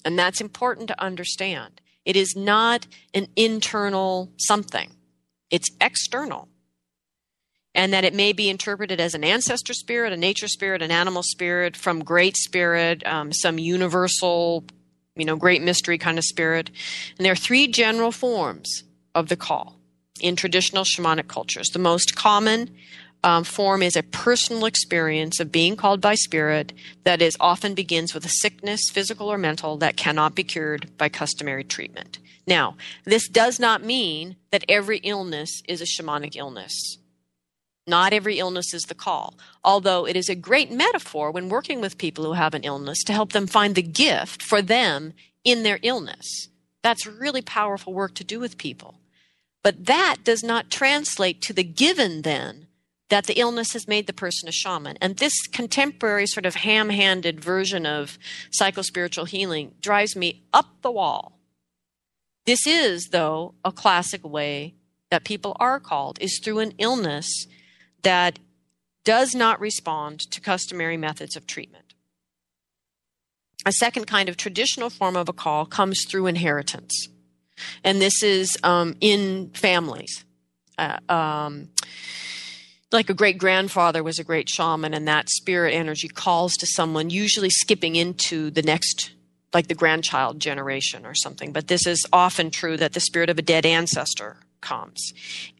[0.05, 1.81] And that's important to understand.
[2.05, 4.91] It is not an internal something,
[5.49, 6.49] it's external.
[7.75, 11.23] And that it may be interpreted as an ancestor spirit, a nature spirit, an animal
[11.23, 14.63] spirit, from great spirit, um, some universal,
[15.15, 16.69] you know, great mystery kind of spirit.
[17.17, 18.83] And there are three general forms
[19.15, 19.79] of the call
[20.19, 21.69] in traditional shamanic cultures.
[21.69, 22.69] The most common
[23.23, 28.13] um, form is a personal experience of being called by spirit that is often begins
[28.13, 32.19] with a sickness, physical or mental, that cannot be cured by customary treatment.
[32.45, 36.97] Now, this does not mean that every illness is a shamanic illness.
[37.87, 41.97] Not every illness is the call, although it is a great metaphor when working with
[41.97, 45.13] people who have an illness to help them find the gift for them
[45.43, 46.49] in their illness.
[46.81, 48.95] That's really powerful work to do with people.
[49.63, 52.62] But that does not translate to the given then
[53.13, 54.97] that the illness has made the person a shaman.
[54.99, 58.17] And this contemporary sort of ham handed version of
[58.59, 61.37] psychospiritual healing drives me up the wall.
[62.47, 64.73] This is, though, a classic way
[65.11, 67.45] that people are called, is through an illness
[68.01, 68.39] that
[69.03, 71.93] does not respond to customary methods of treatment.
[73.63, 77.09] a second kind of traditional form of a call comes through inheritance.
[77.83, 80.25] And this is um, in families.
[80.79, 81.69] Uh, um,
[82.93, 87.09] like a great grandfather was a great shaman, and that spirit energy calls to someone,
[87.09, 89.11] usually skipping into the next,
[89.53, 91.51] like the grandchild generation or something.
[91.51, 95.13] But this is often true that the spirit of a dead ancestor comes.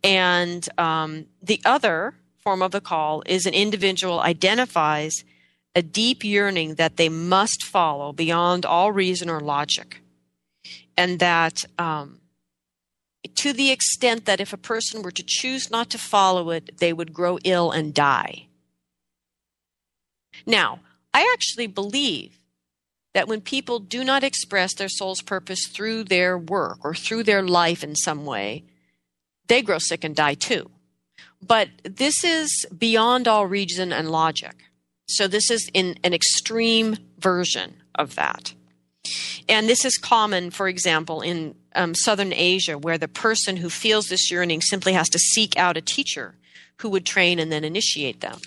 [0.04, 5.24] And um, the other form of the call is an individual identifies
[5.76, 10.02] a deep yearning that they must follow beyond all reason or logic.
[10.96, 12.20] And that um,
[13.36, 16.94] to the extent that if a person were to choose not to follow it, they
[16.94, 18.48] would grow ill and die.
[20.46, 20.80] Now,
[21.14, 22.40] I actually believe
[23.14, 27.44] that when people do not express their soul's purpose through their work or through their
[27.44, 28.64] life in some way,
[29.48, 30.70] they grow sick and die too.
[31.42, 34.56] But this is beyond all reason and logic.
[35.08, 38.54] So this is in an extreme version of that.
[39.50, 44.08] And this is common, for example, in um, Southern Asia, where the person who feels
[44.08, 46.36] this yearning simply has to seek out a teacher
[46.78, 48.40] who would train and then initiate them.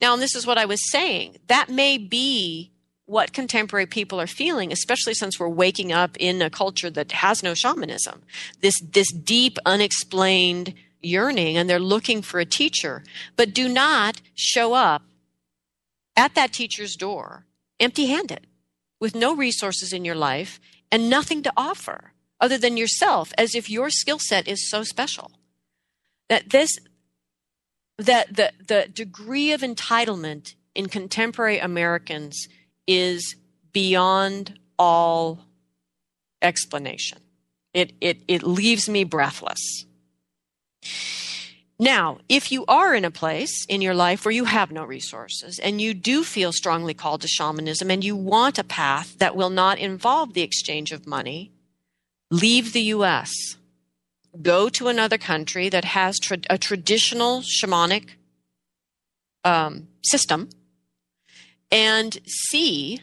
[0.00, 2.70] Now, and this is what I was saying, that may be
[3.06, 7.42] what contemporary people are feeling, especially since we're waking up in a culture that has
[7.42, 8.22] no shamanism.
[8.60, 13.02] This, this deep, unexplained yearning, and they're looking for a teacher,
[13.36, 15.02] but do not show up
[16.16, 17.46] at that teacher's door
[17.80, 18.46] empty handed
[19.00, 20.60] with no resources in your life
[20.92, 25.32] and nothing to offer other than yourself as if your skill set is so special
[26.28, 26.78] that this
[27.98, 32.48] that the the degree of entitlement in contemporary Americans
[32.86, 33.36] is
[33.72, 35.40] beyond all
[36.40, 37.18] explanation.
[37.74, 39.84] It it it leaves me breathless.
[41.80, 45.58] Now, if you are in a place in your life where you have no resources
[45.58, 49.48] and you do feel strongly called to shamanism and you want a path that will
[49.48, 51.52] not involve the exchange of money,
[52.30, 53.32] leave the US.
[54.42, 58.10] Go to another country that has tra- a traditional shamanic
[59.42, 60.50] um, system
[61.72, 63.00] and see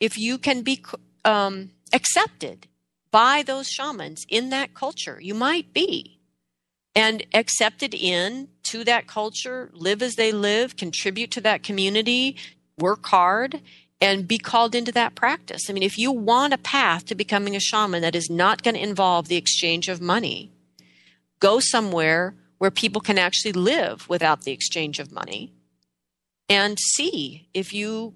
[0.00, 0.82] if you can be
[1.26, 2.68] um, accepted
[3.10, 5.20] by those shamans in that culture.
[5.20, 6.13] You might be
[6.94, 12.36] and accepted in to that culture, live as they live, contribute to that community,
[12.78, 13.60] work hard,
[14.00, 15.68] and be called into that practice.
[15.68, 18.74] I mean, if you want a path to becoming a shaman that is not going
[18.74, 20.50] to involve the exchange of money,
[21.40, 25.52] go somewhere where people can actually live without the exchange of money
[26.48, 28.14] and see if you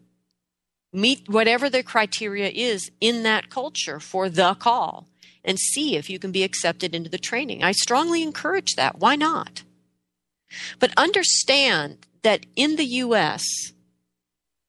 [0.93, 5.07] meet whatever the criteria is in that culture for the call
[5.49, 7.65] and see if you can be accepted into the training.
[7.65, 8.99] I strongly encourage that.
[8.99, 9.63] Why not?
[10.79, 13.43] But understand that in the US,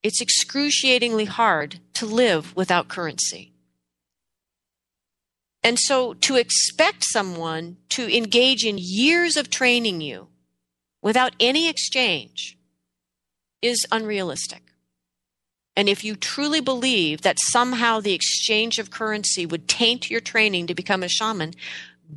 [0.01, 3.51] it's excruciatingly hard to live without currency.
[5.61, 10.30] And so to expect someone to engage in years of training you
[11.01, 12.57] without any exchange
[13.61, 14.68] is unrealistic.
[15.80, 20.67] And if you truly believe that somehow the exchange of currency would taint your training
[20.67, 21.53] to become a shaman,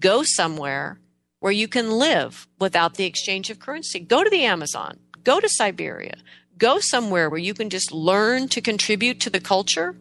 [0.01, 0.99] go somewhere
[1.39, 4.01] where you can live without the exchange of currency.
[4.01, 6.17] Go to the Amazon, go to Siberia,
[6.59, 9.95] go somewhere where you can just learn to contribute to the culture.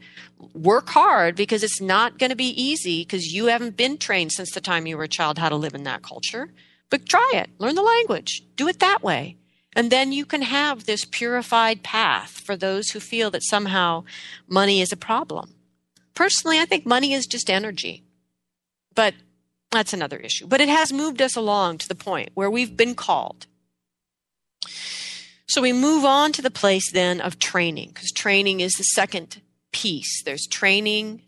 [0.55, 4.53] Work hard because it's not going to be easy because you haven't been trained since
[4.53, 6.51] the time you were a child how to live in that culture.
[6.89, 9.37] But try it, learn the language, do it that way.
[9.75, 14.03] And then you can have this purified path for those who feel that somehow
[14.47, 15.55] money is a problem.
[16.13, 18.03] Personally, I think money is just energy.
[18.93, 19.13] But
[19.71, 20.47] that's another issue.
[20.47, 23.47] But it has moved us along to the point where we've been called.
[25.47, 29.41] So we move on to the place then of training, because training is the second
[29.71, 30.21] piece.
[30.23, 31.21] There's training,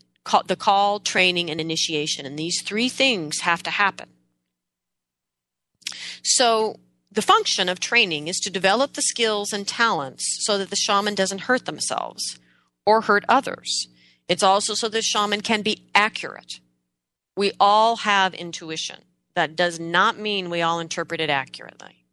[0.46, 2.26] the call, training, and initiation.
[2.26, 4.10] And these three things have to happen.
[6.22, 6.80] So
[7.14, 11.14] the function of training is to develop the skills and talents so that the shaman
[11.14, 12.38] doesn't hurt themselves
[12.84, 13.86] or hurt others.
[14.28, 16.60] It's also so the shaman can be accurate.
[17.36, 19.02] We all have intuition.
[19.34, 22.04] That does not mean we all interpret it accurately.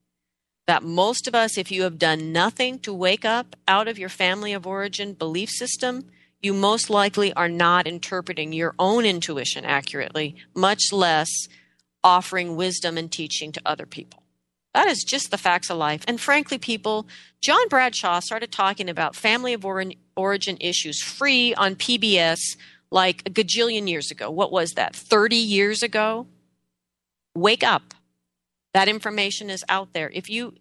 [0.68, 4.10] That most of us, if you have done nothing to wake up out of your
[4.10, 6.10] family of origin belief system,
[6.42, 11.30] you most likely are not interpreting your own intuition accurately, much less
[12.04, 14.21] offering wisdom and teaching to other people.
[14.74, 16.04] That is just the facts of life.
[16.08, 17.08] And frankly, people,
[17.42, 19.66] John Bradshaw started talking about family of
[20.16, 22.40] origin issues free on PBS
[22.90, 24.30] like a gajillion years ago.
[24.30, 24.96] What was that?
[24.96, 26.28] 30 years ago?
[27.36, 27.94] Wake up.
[28.74, 30.10] That information is out there.
[30.14, 30.54] If you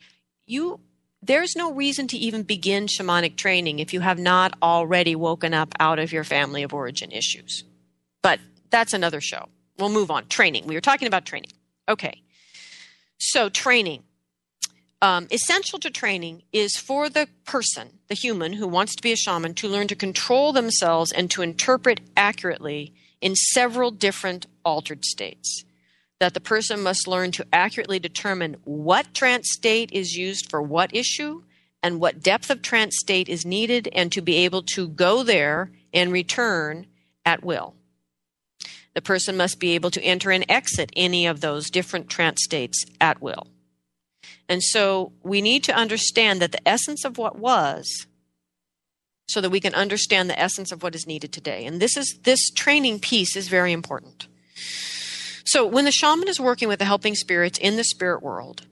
[0.46, 0.80] you
[1.22, 5.74] there's no reason to even begin shamanic training if you have not already woken up
[5.78, 7.64] out of your family of origin issues.
[8.22, 8.40] But
[8.70, 9.48] that's another show.
[9.78, 10.26] We'll move on.
[10.28, 10.66] Training.
[10.66, 11.50] We were talking about training.
[11.88, 12.22] Okay.
[13.20, 14.04] So, training.
[15.02, 19.16] Um, essential to training is for the person, the human who wants to be a
[19.16, 25.64] shaman, to learn to control themselves and to interpret accurately in several different altered states
[26.18, 30.94] that the person must learn to accurately determine what trance state is used for what
[30.94, 31.42] issue
[31.82, 35.70] and what depth of trance state is needed, and to be able to go there
[35.94, 36.86] and return
[37.24, 37.74] at will.
[38.94, 42.84] The person must be able to enter and exit any of those different trance states
[43.00, 43.46] at will.
[44.48, 48.06] And so we need to understand that the essence of what was
[49.28, 51.64] so that we can understand the essence of what is needed today.
[51.64, 54.26] And this is this training piece is very important.
[55.44, 58.66] So when the shaman is working with the helping spirits in the spirit world,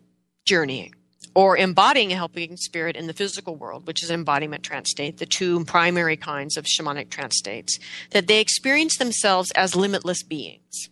[0.47, 0.95] journeying,
[1.39, 5.25] or embodying a helping spirit in the physical world, which is embodiment trance state, the
[5.25, 7.79] two primary kinds of shamanic trance states,
[8.11, 10.89] that they experience themselves as limitless beings.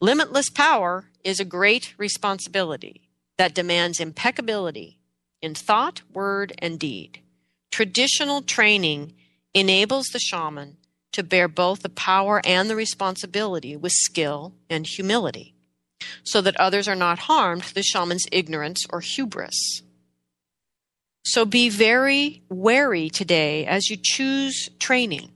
[0.00, 4.98] Limitless power is a great responsibility that demands impeccability
[5.40, 7.20] in thought, word, and deed.
[7.70, 9.14] Traditional training
[9.54, 10.76] enables the shaman
[11.12, 15.54] to bear both the power and the responsibility with skill and humility,
[16.24, 19.82] so that others are not harmed the shaman's ignorance or hubris.
[21.24, 25.30] So be very wary today as you choose training.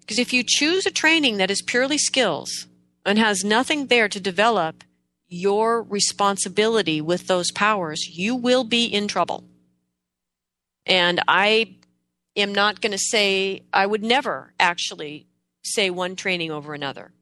[0.00, 2.66] Because if you choose a training that is purely skills
[3.04, 4.84] and has nothing there to develop
[5.28, 9.44] your responsibility with those powers, you will be in trouble.
[10.86, 11.76] And I
[12.36, 15.26] am not going to say, I would never actually
[15.62, 17.12] say one training over another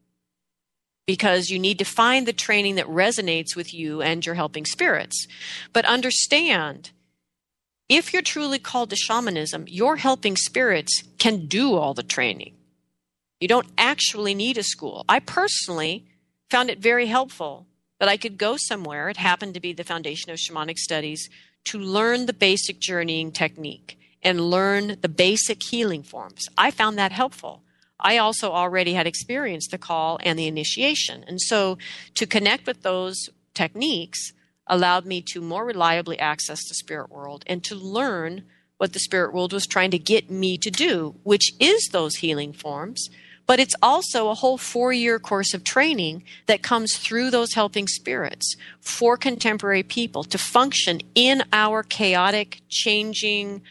[1.07, 5.27] because you need to find the training that resonates with you and your helping spirits.
[5.73, 6.91] But understand,
[7.89, 12.55] if you're truly called to shamanism, your helping spirits can do all the training.
[13.41, 15.05] You don't actually need a school.
[15.09, 16.07] I personally
[16.51, 17.67] found it very helpful
[17.99, 21.31] that I could go somewhere, it happened to be the Foundation of Shamanic Studies,
[21.65, 26.47] to learn the basic journeying technique and learn the basic healing forms.
[26.59, 27.63] I found that helpful.
[28.01, 31.25] I also already had experienced the call and the initiation.
[31.27, 31.79] And so
[32.15, 34.33] to connect with those techniques
[34.67, 38.45] allowed me to more reliably access the spirit world and to learn
[38.79, 42.53] what the spirit world was trying to get me to do, which is those healing
[42.53, 43.09] forms.
[43.47, 47.87] But it's also a whole four year course of training that comes through those helping
[47.87, 53.63] spirits for contemporary people to function in our chaotic, changing,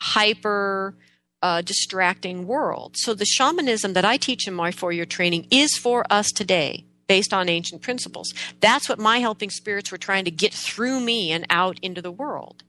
[0.00, 0.94] hyper
[1.42, 2.96] uh, distracting world.
[2.96, 6.84] So the shamanism that I teach in my four year training is for us today
[7.08, 8.32] based on ancient principles.
[8.60, 12.12] That's what my helping spirits were trying to get through me and out into the
[12.12, 12.62] world.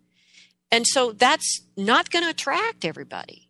[0.71, 3.47] And so that's not going to attract everybody.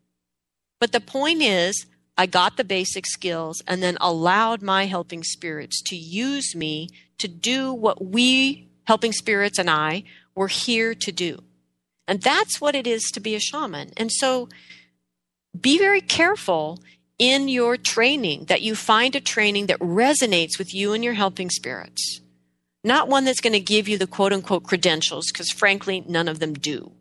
[0.79, 1.85] But the point is,
[2.17, 7.27] I got the basic skills and then allowed my helping spirits to use me to
[7.27, 10.03] do what we, helping spirits and I,
[10.35, 11.39] were here to do.
[12.07, 13.91] And that's what it is to be a shaman.
[13.97, 14.49] And so
[15.59, 16.79] be very careful
[17.19, 21.49] in your training that you find a training that resonates with you and your helping
[21.49, 22.21] spirits.
[22.83, 26.39] Not one that's going to give you the quote unquote credentials, because frankly, none of
[26.39, 26.91] them do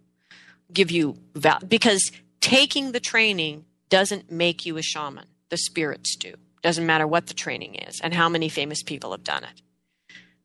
[0.73, 5.27] give you val- because taking the training doesn't make you a shaman.
[5.51, 6.35] The spirits do.
[6.63, 9.63] Doesn't matter what the training is and how many famous people have done it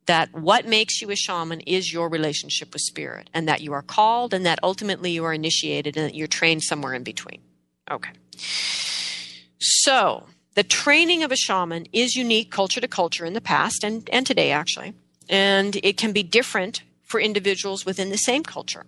[0.07, 3.81] that what makes you a shaman is your relationship with spirit and that you are
[3.81, 7.41] called and that ultimately you are initiated and that you're trained somewhere in between.
[7.89, 8.11] Okay.
[9.59, 10.25] So,
[10.55, 14.25] the training of a shaman is unique culture to culture in the past and, and
[14.25, 14.93] today, actually.
[15.29, 18.85] And it can be different for individuals within the same culture.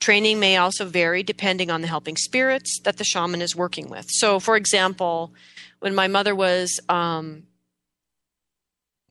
[0.00, 4.06] Training may also vary depending on the helping spirits that the shaman is working with.
[4.08, 5.32] So, for example,
[5.80, 7.44] when my mother was um,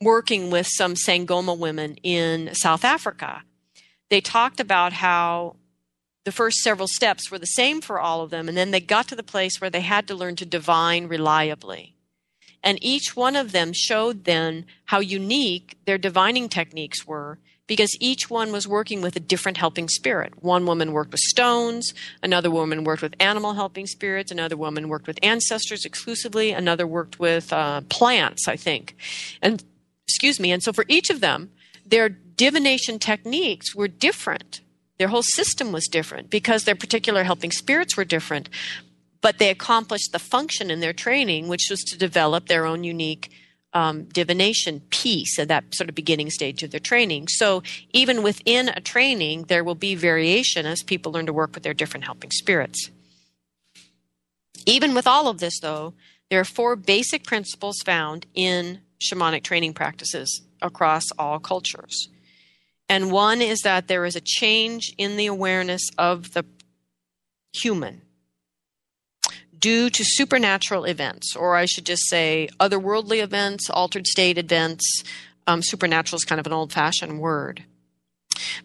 [0.01, 3.43] working with some Sangoma women in South Africa,
[4.09, 5.55] they talked about how
[6.24, 9.07] the first several steps were the same for all of them, and then they got
[9.07, 11.95] to the place where they had to learn to divine reliably.
[12.63, 18.30] And each one of them showed then how unique their divining techniques were because each
[18.30, 20.43] one was working with a different helping spirit.
[20.43, 25.07] One woman worked with stones, another woman worked with animal helping spirits, another woman worked
[25.07, 28.95] with ancestors exclusively, another worked with uh, plants, I think.
[29.41, 29.63] And
[30.05, 30.51] excuse me.
[30.51, 31.49] And so for each of them,
[31.86, 34.61] their divination techniques were different.
[35.01, 38.49] Their whole system was different because their particular helping spirits were different.
[39.19, 43.31] But they accomplished the function in their training, which was to develop their own unique
[43.73, 47.29] um, divination piece at that sort of beginning stage of their training.
[47.29, 51.63] So even within a training, there will be variation as people learn to work with
[51.63, 52.91] their different helping spirits.
[54.67, 55.95] Even with all of this, though,
[56.29, 62.07] there are four basic principles found in shamanic training practices across all cultures.
[62.91, 66.43] And one is that there is a change in the awareness of the
[67.53, 68.01] human
[69.57, 75.03] due to supernatural events, or I should just say otherworldly events, altered state events.
[75.47, 77.63] Um, supernatural is kind of an old fashioned word.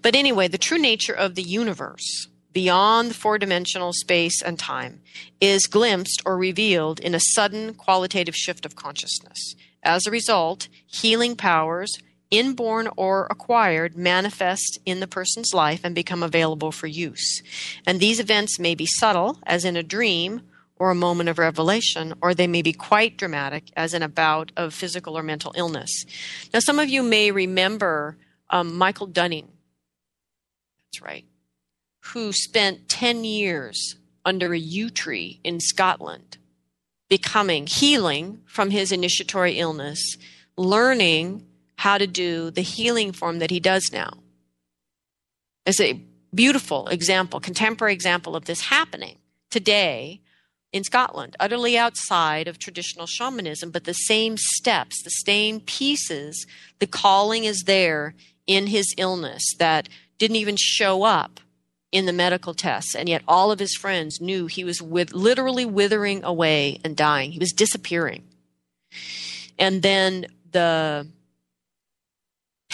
[0.03, 5.03] But anyway, the true nature of the universe beyond four dimensional space and time
[5.41, 9.55] is glimpsed or revealed in a sudden qualitative shift of consciousness.
[9.85, 11.93] As a result, healing powers,
[12.31, 17.43] inborn or acquired, manifest in the person's life and become available for use.
[17.87, 20.43] And these events may be subtle, as in a dream
[20.79, 24.53] or a moment of revelation, or they may be quite dramatic, as in a bout
[24.57, 26.05] of physical or mental illness.
[26.53, 28.19] Now, some of you may remember
[28.51, 29.49] um, Michael Dunning.
[30.93, 31.25] That's right
[32.13, 36.39] who spent 10 years under a yew tree in Scotland,
[37.09, 40.17] becoming, healing from his initiatory illness,
[40.57, 41.47] learning
[41.77, 44.11] how to do the healing form that he does now.
[45.65, 46.01] It's a
[46.35, 49.19] beautiful example, contemporary example of this happening
[49.51, 50.21] today
[50.73, 56.47] in Scotland, utterly outside of traditional shamanism, but the same steps, the same pieces,
[56.79, 58.15] the calling is there
[58.47, 61.41] in his illness that didn't even show up
[61.93, 65.65] in the medical tests, and yet all of his friends knew he was with literally
[65.65, 67.33] withering away and dying.
[67.33, 68.25] He was disappearing.
[69.59, 71.07] And then the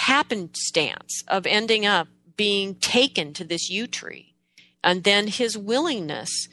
[0.03, 4.35] happenstance of ending up being taken to this yew tree,
[4.83, 6.49] and then his willingness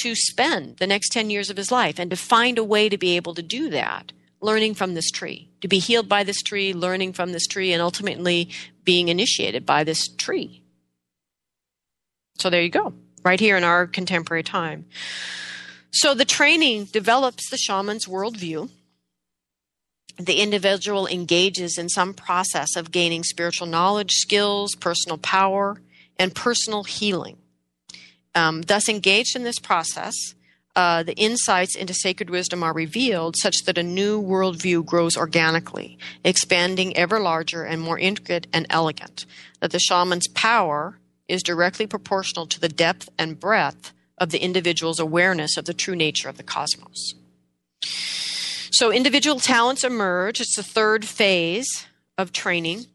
[0.00, 2.98] to spend the next 10 years of his life and to find a way to
[2.98, 6.72] be able to do that, learning from this tree, to be healed by this tree,
[6.72, 8.48] learning from this tree, and ultimately
[8.84, 10.62] being initiated by this tree.
[12.38, 14.86] So there you go, right here in our contemporary time.
[15.92, 18.70] So the training develops the shaman's worldview.
[20.20, 25.80] The individual engages in some process of gaining spiritual knowledge, skills, personal power,
[26.18, 27.38] and personal healing.
[28.34, 30.14] Um, thus, engaged in this process,
[30.76, 35.98] uh, the insights into sacred wisdom are revealed such that a new worldview grows organically,
[36.22, 39.24] expanding ever larger and more intricate and elegant.
[39.60, 40.98] That the shaman's power
[41.28, 45.96] is directly proportional to the depth and breadth of the individual's awareness of the true
[45.96, 47.14] nature of the cosmos.
[48.72, 50.40] So, individual talents emerge.
[50.40, 52.86] It's the third phase of training.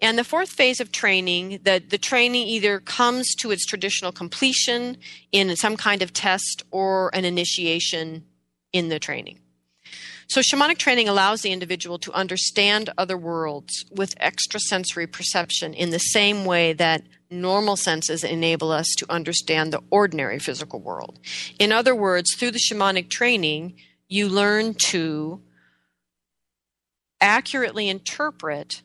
[0.00, 4.98] And the fourth phase of training, that the training either comes to its traditional completion
[5.32, 8.24] in some kind of test or an initiation
[8.72, 9.40] in the training.
[10.28, 15.98] So, shamanic training allows the individual to understand other worlds with extrasensory perception in the
[15.98, 21.18] same way that normal senses enable us to understand the ordinary physical world.
[21.58, 23.74] In other words, through the shamanic training,
[24.08, 25.40] you learn to
[27.20, 28.82] accurately interpret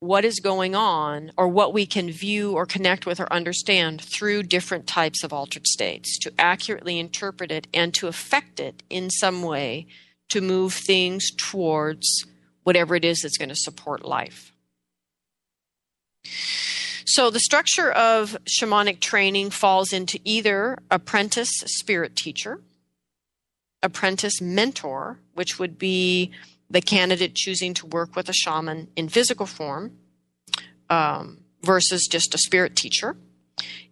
[0.00, 4.42] what is going on or what we can view or connect with or understand through
[4.42, 9.42] different types of altered states, to accurately interpret it and to affect it in some
[9.42, 9.86] way
[10.28, 12.26] to move things towards
[12.64, 14.52] whatever it is that's going to support life.
[17.06, 22.60] So, the structure of shamanic training falls into either apprentice spirit teacher,
[23.84, 26.32] apprentice mentor, which would be
[26.68, 29.96] the candidate choosing to work with a shaman in physical form,
[30.90, 33.16] um, versus just a spirit teacher,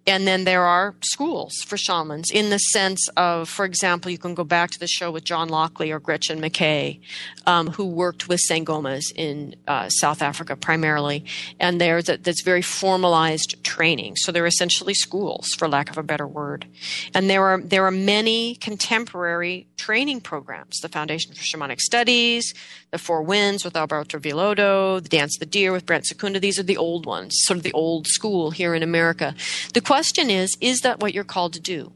[0.07, 4.35] and then there are schools for shamans in the sense of, for example, you can
[4.35, 7.01] go back to the show with John Lockley or Gretchen McKay,
[7.47, 11.25] um, who worked with Sangomas in uh, South Africa primarily.
[11.61, 14.17] And there's a, that's very formalized training.
[14.17, 16.67] So they're essentially schools, for lack of a better word.
[17.15, 22.55] And there are, there are many contemporary training programs the Foundation for Shamanic Studies,
[22.91, 26.39] the Four Winds with Alberto Villoldo, the Dance of the Deer with Brant Secunda.
[26.39, 29.35] These are the old ones, sort of the old school here in America.
[29.75, 31.93] The question is is that what you're called to do?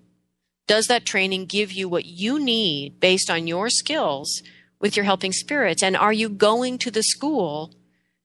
[0.67, 4.43] Does that training give you what you need based on your skills
[4.79, 5.83] with your helping spirits?
[5.83, 7.73] And are you going to the school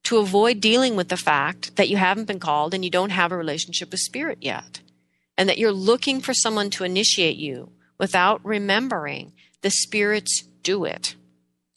[0.03, 3.31] to avoid dealing with the fact that you haven't been called and you don't have
[3.31, 4.81] a relationship with spirit yet?
[5.37, 11.15] And that you're looking for someone to initiate you without remembering the spirits do it.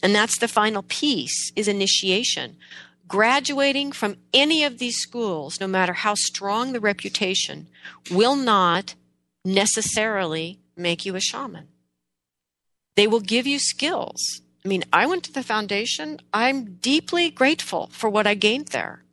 [0.03, 2.57] And that's the final piece is initiation.
[3.07, 7.69] Graduating from any of these schools, no matter how strong the reputation,
[8.11, 8.95] will not
[9.45, 11.69] necessarily make you a shaman.
[12.97, 16.21] They will give you skills I mean, I went to the foundation.
[16.33, 19.05] I'm deeply grateful for what I gained there.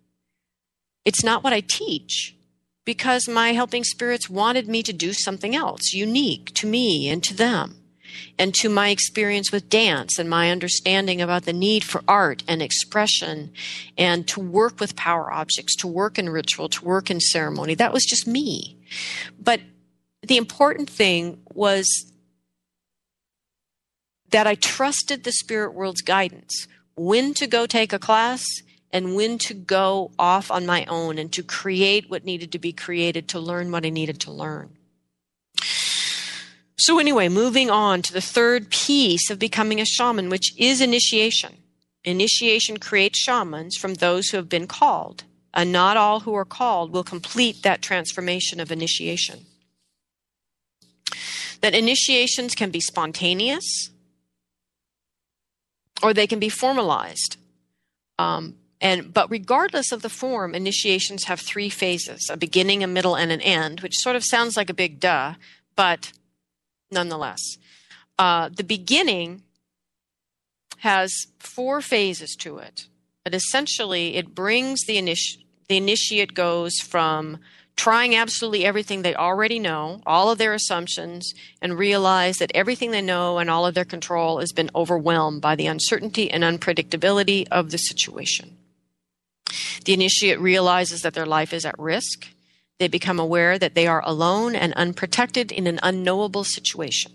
[1.04, 2.38] It's not what I teach
[2.86, 7.34] because my helping spirits wanted me to do something else unique to me and to
[7.34, 7.81] them
[8.38, 12.62] and to my experience with dance and my understanding about the need for art and
[12.62, 13.52] expression
[13.98, 17.76] and to work with power objects, to work in ritual, to work in ceremony.
[17.76, 18.78] That was just me.
[19.40, 19.62] But
[20.22, 22.12] the important thing was
[24.30, 28.44] that I trusted the spirit world's guidance when to go take a class
[28.92, 32.74] and when to go off on my own and to create what needed to be
[32.74, 34.78] created to learn what I needed to learn.
[36.82, 41.58] So, anyway, moving on to the third piece of becoming a shaman, which is initiation.
[42.04, 45.24] Initiation creates shamans from those who have been called,
[45.54, 49.46] and not all who are called will complete that transformation of initiation.
[51.62, 53.92] That initiations can be spontaneous
[56.02, 57.38] or they can be formalized.
[58.18, 63.16] Um, and but regardless of the form, initiations have three phases: a beginning, a middle,
[63.16, 65.36] and an end, which sort of sounds like a big duh,
[65.76, 66.12] but
[66.92, 67.58] nonetheless.
[68.20, 69.44] Uh, the beginning
[70.80, 72.88] has four phases to it.
[73.24, 77.38] But essentially, it brings the, initi- the initiate goes from
[77.76, 83.02] trying absolutely everything they already know, all of their assumptions, and realize that everything they
[83.02, 87.72] know and all of their control has been overwhelmed by the uncertainty and unpredictability of
[87.72, 88.58] the situation.
[89.86, 92.28] The initiate realizes that their life is at risk
[92.82, 97.12] they become aware that they are alone and unprotected in an unknowable situation.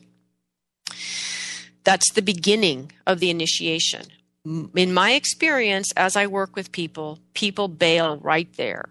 [1.83, 4.07] That's the beginning of the initiation.
[4.45, 8.85] In my experience, as I work with people, people bail right there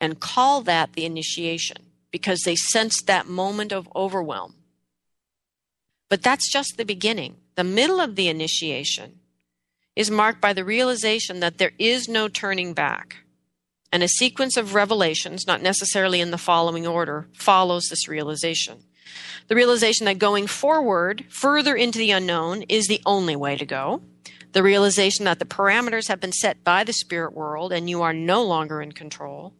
[0.00, 1.76] and call that the initiation
[2.10, 4.54] because they sense that moment of overwhelm.
[6.08, 7.36] But that's just the beginning.
[7.56, 9.20] The middle of the initiation
[9.94, 13.16] is marked by the realization that there is no turning back
[13.92, 18.84] and a sequence of revelations, not necessarily in the following order, follows this realization.
[19.48, 24.02] The realization that going forward, further into the unknown, is the only way to go.
[24.52, 28.12] The realization that the parameters have been set by the spirit world and you are
[28.12, 29.52] no longer in control.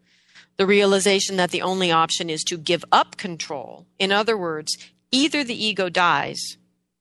[0.57, 3.87] The realization that the only option is to give up control.
[3.99, 4.77] In other words,
[5.13, 6.57] either the ego dies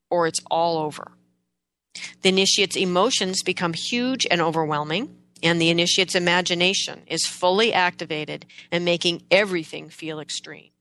[0.10, 1.14] or it's all over.
[2.22, 8.86] The initiate's emotions become huge and overwhelming and the initiate's imagination is fully activated and
[8.86, 10.72] making everything feel extreme.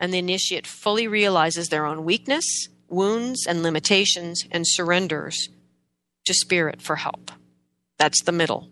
[0.00, 5.48] And the initiate fully realizes their own weakness, wounds, and limitations and surrenders
[6.24, 7.30] to spirit for help.
[7.98, 8.68] That's the middle.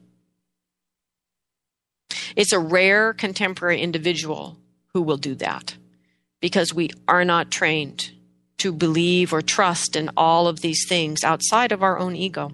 [2.37, 4.59] It's a rare contemporary individual
[4.93, 5.77] who will do that
[6.41, 8.11] because we are not trained
[8.59, 12.53] to believe or trust in all of these things outside of our own ego.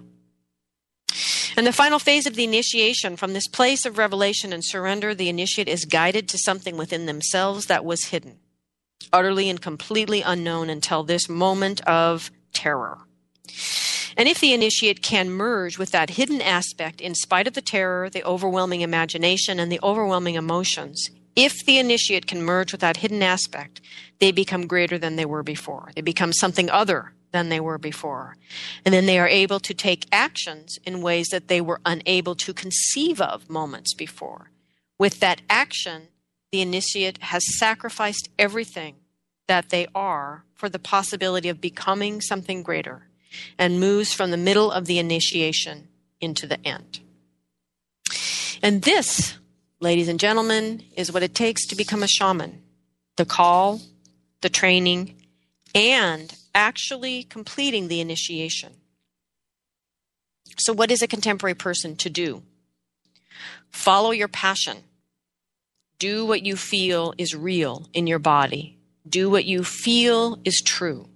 [1.57, 5.27] And the final phase of the initiation, from this place of revelation and surrender, the
[5.27, 8.37] initiate is guided to something within themselves that was hidden,
[9.11, 12.99] utterly and completely unknown until this moment of terror.
[14.15, 18.07] And if the initiate can merge with that hidden aspect in spite of the terror,
[18.07, 23.23] the overwhelming imagination, and the overwhelming emotions, if the initiate can merge with that hidden
[23.23, 23.81] aspect,
[24.19, 25.89] they become greater than they were before.
[25.95, 28.35] They become something other than they were before.
[28.83, 32.53] And then they are able to take actions in ways that they were unable to
[32.53, 34.49] conceive of moments before.
[34.97, 36.07] With that action,
[36.51, 38.95] the initiate has sacrificed everything
[39.47, 43.03] that they are for the possibility of becoming something greater
[43.59, 47.01] and moves from the middle of the initiation into the end.
[48.63, 49.37] And this,
[49.79, 52.63] ladies and gentlemen, is what it takes to become a shaman
[53.15, 53.81] the call,
[54.41, 55.15] the training,
[55.75, 58.73] and actually completing the initiation.
[60.57, 62.43] So, what is a contemporary person to do?
[63.69, 64.77] Follow your passion.
[65.99, 68.77] Do what you feel is real in your body.
[69.07, 71.07] Do what you feel is true.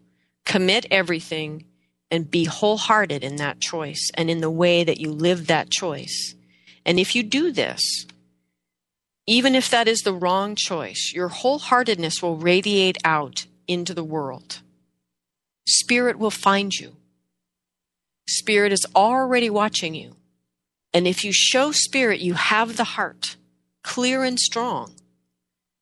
[0.45, 1.65] Commit everything
[2.09, 6.35] and be wholehearted in that choice and in the way that you live that choice.
[6.85, 8.05] And if you do this,
[9.27, 14.61] even if that is the wrong choice, your wholeheartedness will radiate out into the world.
[15.67, 16.95] Spirit will find you.
[18.27, 20.15] Spirit is already watching you.
[20.93, 23.35] And if you show Spirit you have the heart,
[23.83, 24.93] clear and strong,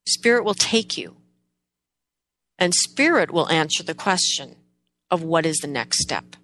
[0.07, 1.15] Spirit will take you.
[2.57, 4.55] And Spirit will answer the question
[5.09, 6.35] of what is the next step.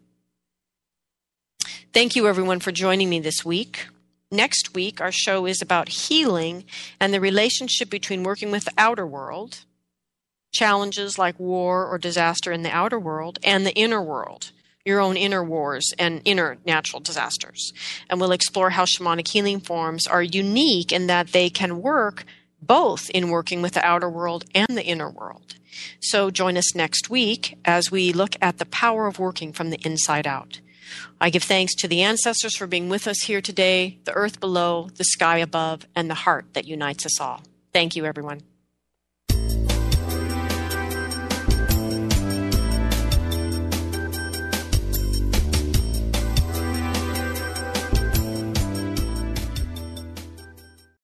[1.93, 3.87] Thank you, everyone, for joining me this week.
[4.31, 6.65] Next week, our show is about healing
[6.99, 9.65] and the relationship between working with the outer world
[10.55, 14.51] challenges like war or disaster in the outer world and the inner world,
[14.85, 17.73] your own inner wars and inner natural disasters.
[18.09, 22.23] And we'll explore how shamanic healing forms are unique in that they can work
[22.61, 25.55] both in working with the outer world and the inner world.
[26.01, 29.79] So join us next week as we look at the power of working from the
[29.85, 30.61] inside out.
[31.19, 34.89] I give thanks to the ancestors for being with us here today, the earth below,
[34.95, 37.41] the sky above, and the heart that unites us all.
[37.73, 38.41] Thank you, everyone.